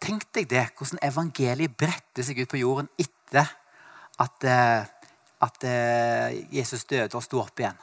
Tenk 0.00 0.24
deg 0.32 0.48
det, 0.48 0.62
hvordan 0.78 1.02
evangeliet 1.04 1.76
bretter 1.76 2.24
seg 2.24 2.40
ut 2.40 2.48
på 2.48 2.62
jorden 2.62 2.88
etter 2.96 3.52
at, 4.20 4.44
eh, 4.48 4.88
at 5.44 5.68
eh, 5.68 6.40
Jesus 6.56 6.86
døde 6.88 7.12
og 7.18 7.24
sto 7.26 7.42
opp 7.42 7.60
igjen. 7.60 7.76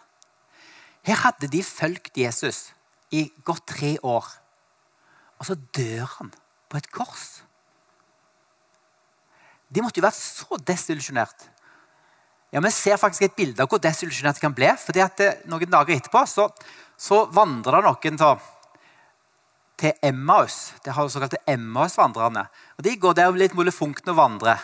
Her 1.07 1.21
hadde 1.23 1.47
de 1.47 1.63
fulgt 1.63 2.17
Jesus 2.19 2.73
i 3.15 3.29
godt 3.47 3.63
tre 3.71 3.95
år. 4.03 4.27
Og 5.39 5.47
så 5.47 5.55
dør 5.55 6.07
han 6.17 6.33
på 6.67 6.79
et 6.79 6.89
kors. 6.91 7.27
De 9.71 9.83
måtte 9.83 10.01
jo 10.01 10.07
vært 10.07 10.19
så 10.19 10.59
desillusjonert. 10.67 11.47
Ja, 12.51 12.59
Vi 12.59 12.71
ser 12.71 12.97
faktisk 12.97 13.23
et 13.23 13.35
bilde 13.35 13.63
av 13.63 13.69
hvor 13.69 13.79
desillusjonert 13.79 14.35
de 14.35 14.41
kan 14.41 14.53
bli. 14.53 14.67
fordi 14.77 14.99
at 14.99 15.17
det, 15.17 15.27
eh, 15.27 15.47
Noen 15.47 15.69
dager 15.69 15.95
etterpå 15.95 16.27
så, 16.27 16.49
så 16.97 17.25
vandrer 17.31 17.81
det 17.81 17.83
noen 17.83 18.17
til, 18.17 18.39
til 19.77 19.93
Emmaus. 20.01 20.73
Det 20.83 20.93
har 20.93 21.07
såkalte 21.07 21.43
Emmaus-vandrerne. 21.47 22.47
Og 22.77 22.83
De 22.83 22.95
går 22.95 23.13
der 23.13 23.31
litt 23.31 23.53
molefonkt 23.53 24.07
og 24.07 24.15
vandrer. 24.15 24.59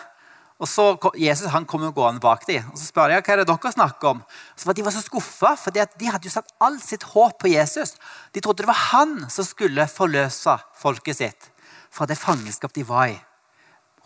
Og 0.63 0.69
så 0.69 0.83
Jesus 1.19 1.51
han 1.51 1.65
kommer 1.67 1.91
gående 1.91 2.23
bak 2.23 2.45
dem 2.47 2.69
og 2.71 2.77
så 2.79 2.85
spør 2.87 3.11
de, 3.11 3.17
hva 3.19 3.33
er 3.33 3.41
det 3.41 3.49
dere 3.49 3.71
snakker 3.73 4.13
om. 4.13 4.21
Så 4.55 4.69
var 4.69 4.77
De 4.77 4.85
var 4.85 4.95
så 4.95 5.01
skuffa, 5.03 5.57
for 5.59 5.75
de 5.75 5.83
hadde 6.07 6.29
jo 6.29 6.31
satt 6.31 6.53
alt 6.63 6.85
sitt 6.85 7.03
håp 7.11 7.35
på 7.41 7.51
Jesus. 7.51 7.97
De 8.31 8.39
trodde 8.39 8.63
det 8.63 8.69
var 8.69 8.79
han 8.93 9.25
som 9.29 9.43
skulle 9.43 9.89
forløse 9.91 10.55
folket 10.79 11.19
sitt 11.19 11.49
fra 11.93 12.07
det 12.09 12.17
fangenskap 12.17 12.73
de 12.73 12.85
var 12.87 13.11
i. 13.11 13.17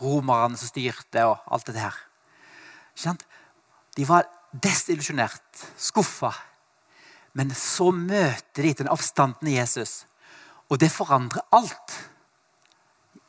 Romerne 0.02 0.58
som 0.58 0.68
styrte, 0.68 1.24
og 1.24 1.38
alt 1.46 1.70
det 1.70 1.78
der. 1.78 1.94
De 3.96 4.04
var 4.06 4.26
desillusjonert, 4.52 5.62
skuffa. 5.78 6.32
Men 7.38 7.54
så 7.54 7.90
møter 7.94 8.66
de 8.66 8.74
den 8.82 8.90
oppstandende 8.90 9.54
Jesus, 9.54 10.04
og 10.68 10.82
det 10.82 10.90
forandrer 10.92 11.46
alt. 11.54 11.96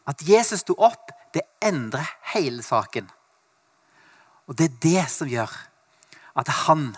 At 0.09 0.25
Jesus 0.25 0.65
sto 0.65 0.75
opp, 0.75 1.13
det 1.33 1.45
endrer 1.61 2.09
hele 2.33 2.65
saken. 2.65 3.07
Og 4.49 4.57
det 4.57 4.65
er 4.65 4.79
det 4.81 5.03
som 5.13 5.29
gjør 5.29 5.51
at 6.39 6.49
han, 6.65 6.95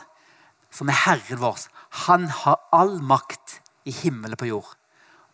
som 0.71 0.89
er 0.89 1.01
Herren 1.03 1.41
vår, 1.41 1.65
han 2.07 2.29
har 2.31 2.61
all 2.71 3.01
makt 3.03 3.59
i 3.83 3.91
himmelen 3.91 4.39
på 4.39 4.47
jord. 4.47 4.69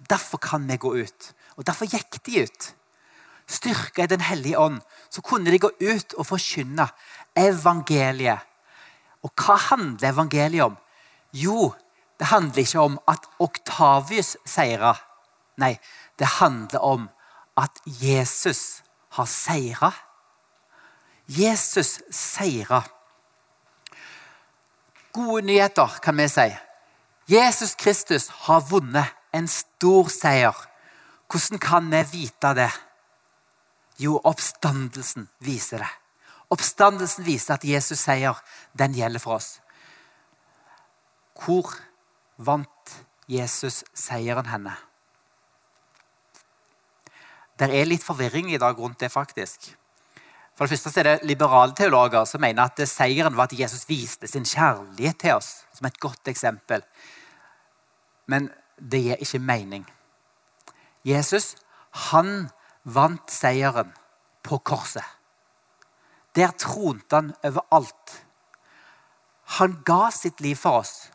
Derfor 0.10 0.42
kan 0.42 0.66
vi 0.70 0.80
gå 0.82 0.96
ut. 0.98 1.32
Og 1.58 1.66
derfor 1.66 1.90
gikk 1.90 2.18
de 2.26 2.44
ut. 2.46 2.72
Styrka 3.48 4.04
i 4.04 4.12
Den 4.12 4.22
hellige 4.22 4.60
ånd, 4.60 4.82
så 5.10 5.22
kunne 5.22 5.52
de 5.52 5.60
gå 5.62 5.70
ut 5.70 6.14
og 6.18 6.26
forkynne 6.28 6.90
evangeliet. 7.38 8.42
Og 9.24 9.32
hva 9.38 9.56
handler 9.70 10.10
evangeliet 10.10 10.66
om? 10.66 10.78
Jo, 11.34 11.74
det 12.20 12.28
handler 12.32 12.64
ikke 12.64 12.82
om 12.82 12.98
at 13.08 13.30
Oktavius 13.40 14.36
seira. 14.46 14.96
Nei, 15.58 15.78
det 16.20 16.28
handler 16.40 16.82
om 16.82 17.08
at 17.58 17.82
Jesus 17.86 18.82
har 19.18 19.26
seira. 19.30 19.92
Jesus 21.28 22.00
seira. 22.10 22.84
Gode 25.14 25.46
nyheter, 25.46 26.00
kan 26.02 26.18
vi 26.18 26.28
si. 26.30 26.48
Jesus 27.28 27.76
Kristus 27.76 28.28
har 28.48 28.62
vunnet 28.70 29.12
en 29.36 29.48
stor 29.48 30.08
seier. 30.10 30.56
Hvordan 31.28 31.60
kan 31.60 31.90
vi 31.92 32.04
vite 32.12 32.54
det? 32.56 32.72
Jo, 34.00 34.22
oppstandelsen 34.24 35.28
viser 35.44 35.84
det. 35.84 35.90
Oppstandelsen 36.50 37.26
viser 37.26 37.58
at 37.58 37.66
Jesus' 37.66 38.06
seier, 38.06 38.38
den 38.78 38.96
gjelder 38.96 39.20
for 39.20 39.36
oss. 39.36 39.58
Hvor 41.36 41.74
vant 42.38 42.94
Jesus 43.28 43.84
seieren 43.94 44.48
henne? 44.48 44.78
Det 47.60 47.68
er 47.74 47.90
litt 47.90 48.06
forvirring 48.06 48.54
i 48.54 48.62
dag 48.62 48.80
rundt 48.80 49.02
det, 49.02 49.12
faktisk. 49.12 49.74
For 50.58 50.66
det 50.66 50.80
første 50.80 51.00
er 51.00 51.06
det 51.06 51.30
Liberale 51.30 51.76
teologer 51.78 52.26
som 52.26 52.42
mener 52.42 52.66
at 52.66 52.82
seieren 52.90 53.36
var 53.38 53.46
at 53.46 53.60
Jesus 53.60 53.86
viste 53.90 54.28
sin 54.28 54.46
kjærlighet 54.46 55.20
til 55.22 55.36
oss. 55.38 55.52
Som 55.74 55.86
et 55.86 56.00
godt 56.02 56.28
eksempel. 56.32 56.82
Men 58.26 58.50
det 58.78 59.04
gir 59.04 59.22
ikke 59.22 59.40
mening. 59.40 59.86
Jesus 61.06 61.56
han 62.10 62.50
vant 62.84 63.32
seieren 63.32 63.94
på 64.44 64.58
korset. 64.58 65.06
Der 66.36 66.52
tronte 66.58 67.16
han 67.16 67.34
over 67.46 67.66
alt. 67.72 68.16
Han 69.58 69.78
ga 69.86 70.10
sitt 70.12 70.42
liv 70.42 70.58
for 70.58 70.82
oss. 70.82 71.12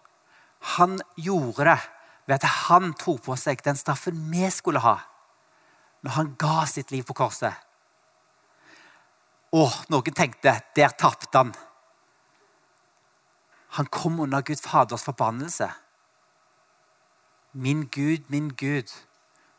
Han 0.78 1.00
gjorde 1.16 1.66
det 1.66 1.78
ved 2.26 2.38
at 2.38 2.48
han 2.68 2.94
tok 2.94 3.24
på 3.26 3.36
seg 3.36 3.62
den 3.66 3.76
straffen 3.76 4.18
vi 4.30 4.46
skulle 4.50 4.82
ha, 4.82 4.96
når 6.02 6.16
han 6.16 6.34
ga 6.38 6.62
sitt 6.70 6.90
liv 6.94 7.02
på 7.06 7.16
korset. 7.18 7.54
Og 9.52 9.72
noen 9.92 10.16
tenkte 10.16 10.54
der 10.76 10.94
tapte 10.96 11.38
han. 11.38 11.52
Han 13.76 13.88
kom 13.92 14.20
under 14.20 14.44
Gud 14.44 14.60
Faders 14.60 15.04
forbannelse. 15.04 15.68
Min 17.52 17.86
Gud, 17.92 18.28
min 18.28 18.48
Gud, 18.48 18.88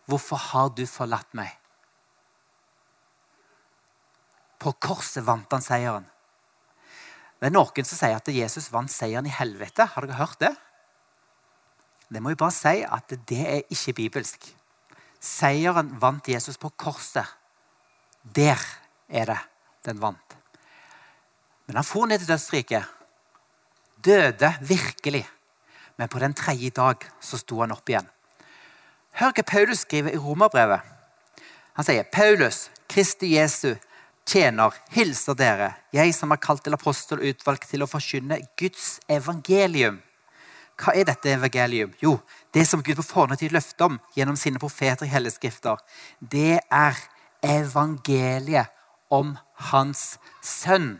hvorfor 0.05 0.41
har 0.49 0.73
du 0.73 0.85
forlatt 0.89 1.29
meg? 1.37 1.53
På 4.57 4.73
korset 4.73 5.25
vant 5.25 5.51
han 5.53 5.61
seieren. 5.61 6.09
Det 7.37 7.49
er 7.49 7.53
noen 7.53 7.85
som 7.85 7.99
sier 7.99 8.17
at 8.17 8.29
Jesus 8.33 8.71
vant 8.73 8.91
seieren 8.91 9.27
i 9.29 9.33
helvete. 9.33 9.85
Har 9.93 10.05
dere 10.05 10.21
hørt 10.21 10.39
det? 10.41 10.53
Det 12.09 12.21
må 12.21 12.33
jeg 12.33 12.41
bare 12.41 12.55
si 12.55 12.81
at 12.85 13.13
det 13.29 13.41
er 13.43 13.73
ikke 13.73 13.97
bibelsk. 13.97 14.45
Seieren 15.19 15.89
vant 16.01 16.29
Jesus 16.29 16.57
på 16.61 16.71
korset. 16.77 17.27
Der 18.23 18.61
er 19.09 19.29
det 19.33 19.41
den 19.85 19.99
vant. 20.01 20.37
Men 21.65 21.79
han 21.79 21.87
for 21.87 22.07
ned 22.07 22.21
til 22.21 22.33
dødsriket. 22.33 22.83
Døde 24.03 24.53
virkelig. 24.61 25.23
Men 25.97 26.09
på 26.09 26.19
den 26.19 26.33
tredje 26.33 26.69
dag 26.69 27.05
så 27.21 27.37
sto 27.39 27.61
han 27.61 27.71
opp 27.71 27.89
igjen. 27.89 28.07
Hør 29.19 29.33
hva 29.37 29.45
Paulus 29.45 29.83
skriver 29.85 30.15
i 30.15 30.19
Romerbrevet. 30.19 30.81
Han 31.77 31.85
sier 31.85 32.07
Paulus, 32.09 32.67
Kristi 32.89 33.35
Jesu, 33.35 33.75
tjener, 34.25 34.73
hilser 34.93 35.37
dere, 35.37 35.69
jeg 35.93 36.13
som 36.15 36.31
er 36.33 36.41
kalt 36.41 36.63
til 36.65 36.75
apostel 36.75 37.19
og 37.19 37.29
utvalgt 37.33 37.69
til 37.69 37.83
å 37.83 37.89
forkynne 37.89 38.39
Guds 38.59 38.97
evangelium. 39.11 39.99
Hva 40.79 40.95
er 40.97 41.05
dette 41.05 41.29
evangelium? 41.35 41.93
Jo, 42.01 42.17
det 42.53 42.65
som 42.69 42.81
Gud 42.81 42.97
på 42.97 43.05
forhånd 43.05 43.35
har 43.35 43.53
løfte 43.53 43.85
om 43.85 43.99
gjennom 44.17 44.37
sine 44.39 44.61
profeter 44.61 45.05
i 45.05 45.13
helleskrifter. 45.13 45.77
Det 46.19 46.57
er 46.57 47.01
evangeliet 47.45 48.72
om 49.13 49.35
Hans 49.69 50.17
sønn. 50.41 50.97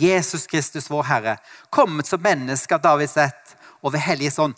Jesus 0.00 0.46
Kristus, 0.48 0.88
vår 0.90 1.06
Herre, 1.10 1.36
kommet 1.70 2.08
som 2.08 2.22
menneske 2.24 2.74
av 2.74 2.82
Davids 2.84 3.18
ett 3.20 3.56
og 3.80 3.92
ved 3.94 4.04
Hellige 4.04 4.36
Ånd 4.42 4.56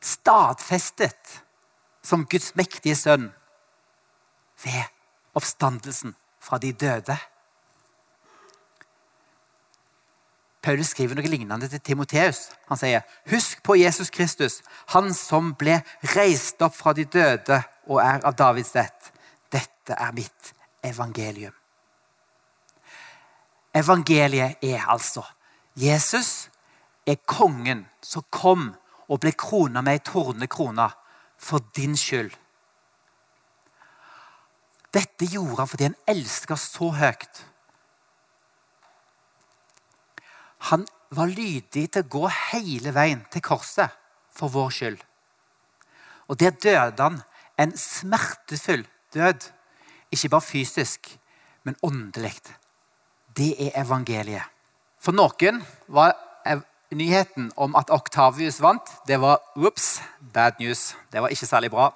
stadfestet 0.00 1.42
som 2.02 2.26
Guds 2.30 2.54
mektige 2.56 2.96
sønn 2.96 3.28
ved 4.64 4.86
oppstandelsen 5.36 6.14
fra 6.40 6.58
de 6.62 6.72
døde. 6.72 7.18
Paulus 10.62 10.90
skriver 10.92 11.16
noe 11.16 11.30
lignende 11.30 11.68
til 11.70 11.80
Timoteus. 11.80 12.50
Han 12.68 12.80
sier, 12.80 13.00
'Husk 13.30 13.62
på 13.62 13.76
Jesus 13.78 14.10
Kristus, 14.10 14.62
han 14.88 15.14
som 15.14 15.54
ble 15.54 15.82
reist 16.16 16.62
opp 16.62 16.74
fra 16.74 16.92
de 16.92 17.04
døde 17.04 17.62
og 17.86 18.02
er 18.02 18.20
av 18.26 18.34
Davids 18.34 18.76
ett. 18.76 19.12
Dette 19.52 19.94
er 19.94 20.12
mitt 20.12 20.54
evangelium.' 20.82 21.57
Evangeliet 23.74 24.64
er 24.64 24.86
altså 24.88 25.22
Jesus 25.78 26.48
er 27.06 27.20
kongen 27.26 27.84
som 28.02 28.24
kom 28.30 28.72
og 29.08 29.20
ble 29.22 29.32
krona 29.38 29.82
med 29.84 29.98
ei 29.98 30.04
tornekrone 30.04 30.88
for 31.38 31.62
din 31.76 31.96
skyld. 31.96 32.32
Dette 34.94 35.28
gjorde 35.28 35.60
han 35.60 35.70
fordi 35.70 35.88
han 35.88 35.98
elska 36.08 36.56
så 36.58 36.90
høyt. 36.96 37.44
Han 40.72 40.86
var 41.14 41.30
lydig 41.30 41.86
til 41.92 42.02
å 42.02 42.10
gå 42.16 42.24
hele 42.50 42.92
veien 42.96 43.22
til 43.32 43.44
korset 43.44 43.94
for 44.34 44.52
vår 44.52 44.74
skyld. 44.74 44.98
Og 46.28 46.40
der 46.40 46.56
døde 46.56 47.04
han 47.04 47.22
en 47.58 47.76
smertefull 47.78 48.84
død. 49.14 49.46
Ikke 50.12 50.28
bare 50.32 50.44
fysisk, 50.44 51.08
men 51.64 51.76
åndelig. 51.82 52.34
Det 53.38 53.52
er 53.62 53.76
evangeliet. 53.80 54.42
For 54.98 55.14
noen 55.14 55.60
var 55.86 56.16
nyheten 56.90 57.52
om 57.56 57.76
at 57.78 57.90
Octavius 57.94 58.58
vant, 58.64 58.90
det 59.06 59.20
var 59.20 59.38
ups, 59.54 60.00
bad 60.34 60.58
news. 60.58 60.96
Det 61.12 61.22
var 61.22 61.30
ikke 61.30 61.46
særlig 61.46 61.70
bra. 61.70 61.92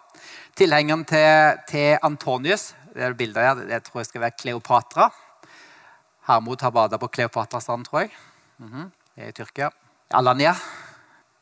Tilhengeren 0.57 1.05
til, 1.09 1.59
til 1.68 1.98
Antonius 2.05 2.72
det 2.92 3.05
er 3.07 3.14
bildet 3.16 3.40
her, 3.40 3.61
det 3.68 3.78
tror 3.87 4.02
jeg 4.02 4.11
skal 4.11 4.20
være 4.26 4.37
Kleopatra. 4.37 5.09
Hermod 6.28 6.61
har 6.61 6.70
bada 6.70 6.98
på 7.00 7.09
Kleopatrastranden, 7.09 7.85
tror 7.85 8.00
jeg. 8.00 8.11
Mm 8.59 8.68
-hmm. 8.68 8.90
Det 9.14 9.24
er 9.24 9.28
i 9.28 9.33
Tyrkia. 9.33 9.70
Alanya. 10.11 10.55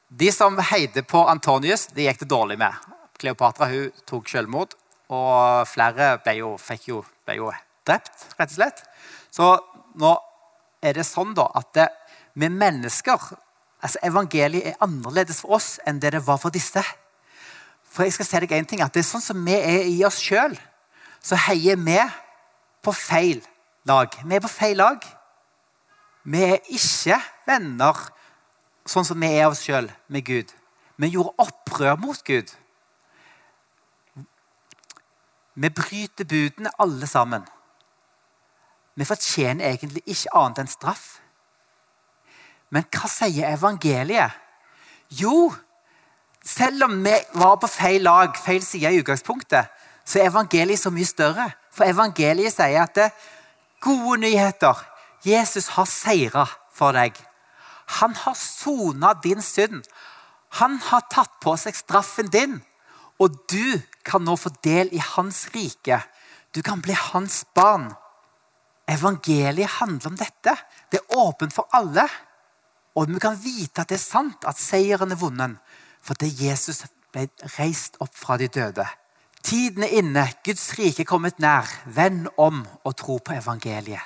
De 0.09 0.33
som 0.33 0.59
heide 0.59 1.03
på 1.03 1.27
Antonius, 1.27 1.87
de 1.87 2.03
gikk 2.03 2.21
det 2.21 2.31
dårlig 2.31 2.59
med. 2.59 2.73
Kleopatra 3.19 3.67
hun 3.67 3.93
tok 4.07 4.29
selvmord, 4.29 4.69
og 5.09 5.69
flere 5.69 6.19
ble 6.19 6.33
jo, 6.33 6.59
jo, 6.87 7.05
ble 7.27 7.35
jo 7.35 7.53
drept, 7.91 8.27
rett 8.39 8.55
og 8.55 8.57
slett. 8.57 8.83
Så 9.35 9.53
nå 10.01 10.15
er 10.81 10.97
det 10.97 11.07
sånn 11.07 11.35
da 11.37 11.51
at 11.59 11.75
det, 11.77 11.91
vi 12.39 12.49
mennesker 12.49 13.33
altså 13.81 14.01
Evangeliet 14.05 14.73
er 14.73 14.83
annerledes 14.85 15.41
for 15.43 15.59
oss 15.59 15.79
enn 15.89 16.01
det 16.01 16.15
det 16.15 16.25
var 16.27 16.41
for 16.41 16.55
disse. 16.55 16.83
For 17.91 18.07
jeg 18.07 18.15
skal 18.15 18.29
si 18.29 18.41
deg 18.45 18.53
en 18.55 18.69
ting, 18.69 18.83
at 18.85 18.95
Det 18.95 19.03
er 19.03 19.09
sånn 19.09 19.25
som 19.25 19.41
vi 19.45 19.57
er 19.57 19.89
i 19.89 20.03
oss 20.07 20.21
sjøl 20.23 20.55
så 21.21 21.37
heier 21.37 21.77
vi 21.77 21.99
på 22.81 22.93
feil 22.97 23.43
lag. 23.89 24.09
Vi 24.25 24.37
er 24.37 24.41
på 24.41 24.49
feil 24.49 24.79
lag. 24.81 25.05
Vi 26.25 26.43
er 26.45 26.73
ikke 26.73 27.19
venner 27.49 27.99
sånn 28.89 29.05
som 29.05 29.21
vi 29.21 29.29
er 29.29 29.47
av 29.47 29.55
oss 29.55 29.65
sjøl 29.67 29.91
med 30.09 30.25
Gud. 30.25 30.49
Vi 31.01 31.13
gjorde 31.13 31.37
opprør 31.45 32.01
mot 32.01 32.25
Gud. 32.25 32.49
Vi 35.61 35.69
bryter 35.69 36.25
budene, 36.25 36.73
alle 36.81 37.09
sammen. 37.09 37.45
Vi 39.01 39.09
fortjener 39.09 39.71
egentlig 39.71 40.03
ikke 40.05 40.35
annet 40.37 40.61
enn 40.61 40.69
straff. 40.69 41.05
Men 42.69 42.85
hva 42.93 43.09
sier 43.09 43.49
evangeliet? 43.55 44.35
Jo, 45.17 45.49
selv 46.45 46.85
om 46.85 46.99
vi 47.05 47.15
var 47.41 47.57
på 47.63 47.71
feil 47.71 48.05
lag, 48.05 48.37
feil 48.37 48.61
side 48.63 48.93
i 48.93 49.01
utgangspunktet, 49.01 49.73
så 50.05 50.21
er 50.21 50.29
evangeliet 50.29 50.83
så 50.83 50.93
mye 50.93 51.09
større. 51.09 51.49
For 51.73 51.89
evangeliet 51.89 52.53
sier 52.53 52.85
at 52.85 52.95
det, 52.99 53.09
gode 53.81 54.21
nyheter 54.21 54.77
Jesus 55.25 55.71
har 55.79 55.89
seira 55.89 56.45
for 56.77 56.93
deg. 56.97 57.17
Han 58.01 58.13
har 58.15 58.37
sona 58.37 59.15
din 59.25 59.41
synd. 59.43 59.83
Han 60.61 60.77
har 60.91 61.09
tatt 61.09 61.41
på 61.41 61.57
seg 61.61 61.77
straffen 61.79 62.29
din. 62.29 62.61
Og 63.21 63.33
du 63.49 63.81
kan 64.05 64.25
nå 64.25 64.37
få 64.37 64.53
del 64.65 64.93
i 64.93 65.01
hans 65.15 65.47
rike. 65.57 66.03
Du 66.55 66.63
kan 66.63 66.81
bli 66.85 66.97
hans 66.97 67.43
barn. 67.57 67.91
Evangeliet 68.91 69.79
handler 69.79 70.11
om 70.11 70.19
dette. 70.19 70.57
Det 70.91 71.01
er 71.01 71.19
åpent 71.23 71.55
for 71.55 71.69
alle. 71.77 72.07
Og 72.99 73.07
vi 73.09 73.21
kan 73.23 73.39
vite 73.39 73.85
at 73.85 73.91
det 73.91 74.01
er 74.01 74.03
sant 74.03 74.47
at 74.49 74.59
seieren 74.59 75.15
er 75.15 75.21
vunnet 75.21 75.59
fordi 76.01 76.31
Jesus 76.33 76.87
ble 77.13 77.27
reist 77.59 77.99
opp 78.01 78.15
fra 78.17 78.39
de 78.41 78.49
døde. 78.49 78.87
Tiden 79.45 79.85
er 79.85 79.93
inne, 80.01 80.23
Guds 80.45 80.65
rike 80.79 81.05
er 81.05 81.09
kommet 81.09 81.39
nær. 81.41 81.69
Venn 81.85 82.27
om 82.41 82.63
og 82.85 82.97
tro 82.97 83.19
på 83.21 83.37
evangeliet. 83.37 84.01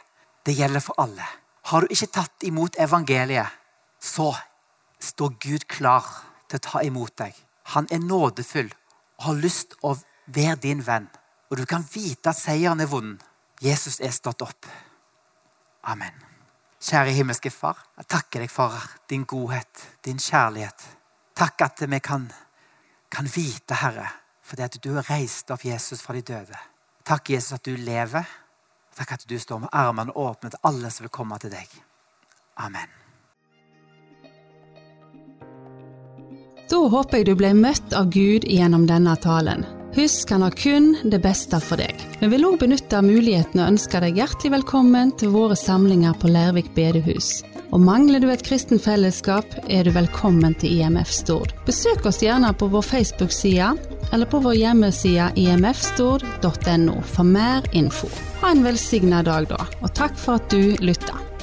Det 0.46 0.56
gjelder 0.58 0.82
for 0.82 0.98
alle. 0.98 1.26
Har 1.70 1.80
du 1.80 1.94
ikke 1.94 2.10
tatt 2.18 2.44
imot 2.44 2.76
evangeliet, 2.82 3.46
så 4.02 4.34
står 5.00 5.36
Gud 5.40 5.66
klar 5.70 6.04
til 6.48 6.58
å 6.58 6.64
ta 6.66 6.82
imot 6.84 7.14
deg. 7.22 7.32
Han 7.72 7.86
er 7.90 8.02
nådefull 8.02 8.68
og 8.68 9.28
har 9.28 9.40
lyst 9.40 9.78
å 9.82 9.94
være 10.26 10.58
din 10.66 10.82
venn. 10.84 11.06
Og 11.50 11.62
du 11.62 11.64
kan 11.70 11.86
vite 11.94 12.34
at 12.34 12.38
seieren 12.38 12.82
er 12.82 12.90
vunnet. 12.90 13.22
Jesus 13.60 14.00
er 14.00 14.10
stått 14.10 14.42
opp. 14.42 14.66
Amen. 15.84 16.14
Kjære 16.84 17.14
himmelske 17.16 17.50
Far, 17.52 17.78
jeg 17.96 18.08
takker 18.12 18.44
deg 18.44 18.50
for 18.52 18.74
din 19.08 19.24
godhet, 19.24 19.84
din 20.04 20.18
kjærlighet. 20.20 20.84
Takk 21.34 21.64
at 21.64 21.82
vi 21.88 22.00
kan, 22.00 22.26
kan 23.10 23.28
vite, 23.30 23.78
Herre, 23.80 24.06
fordi 24.42 24.62
at 24.66 24.78
du 24.84 24.90
har 24.94 25.06
reist 25.08 25.50
opp 25.50 25.64
Jesus 25.64 26.02
fra 26.04 26.14
de 26.14 26.22
døde. 26.22 26.58
Takk, 27.04 27.30
Jesus, 27.30 27.52
at 27.56 27.64
du 27.64 27.76
lever. 27.76 28.24
Takk 28.96 29.16
at 29.16 29.24
du 29.28 29.38
står 29.38 29.64
med 29.64 29.72
armene 29.72 30.12
åpne 30.12 30.52
til 30.52 30.60
alle 30.62 30.90
som 30.90 31.04
vil 31.04 31.12
komme 31.12 31.38
til 31.42 31.52
deg. 31.52 31.72
Amen. 32.60 32.92
Da 36.70 36.80
håper 36.88 37.20
jeg 37.20 37.26
du 37.28 37.34
ble 37.36 37.52
møtt 37.56 37.92
av 37.96 38.12
Gud 38.12 38.46
gjennom 38.48 38.86
denne 38.88 39.16
talen. 39.20 39.66
Husk, 39.94 40.30
han 40.30 40.42
har 40.42 40.50
kun 40.50 40.96
det 41.04 41.20
beste 41.22 41.60
for 41.62 41.78
deg. 41.78 41.94
Vi 42.18 42.26
vil 42.32 42.44
òg 42.48 42.56
benytte 42.58 42.98
muligheten 43.04 43.60
og 43.62 43.76
ønske 43.76 44.00
deg 44.02 44.16
hjertelig 44.18 44.50
velkommen 44.56 45.12
til 45.20 45.30
våre 45.30 45.54
samlinger 45.54 46.16
på 46.18 46.32
Lærvik 46.34 46.72
bedehus. 46.74 47.44
Og 47.70 47.78
mangler 47.82 48.18
du 48.22 48.26
et 48.30 48.42
kristen 48.42 48.82
fellesskap, 48.82 49.46
er 49.70 49.86
du 49.86 49.92
velkommen 49.94 50.56
til 50.58 50.80
IMF 50.80 51.12
Stord. 51.14 51.54
Besøk 51.66 52.06
oss 52.10 52.18
gjerne 52.22 52.50
på 52.58 52.66
vår 52.74 52.82
Facebook-side 52.86 53.70
eller 54.10 54.30
på 54.30 54.40
vår 54.42 54.58
hjemmeside 54.58 55.28
imfstord.no 55.44 56.96
for 57.14 57.30
mer 57.30 57.70
info. 57.72 58.10
Ha 58.42 58.50
en 58.50 58.66
velsigna 58.66 59.22
dag, 59.22 59.46
da, 59.50 59.62
og 59.78 59.94
takk 59.94 60.18
for 60.18 60.42
at 60.42 60.50
du 60.50 60.74
lytta. 60.82 61.33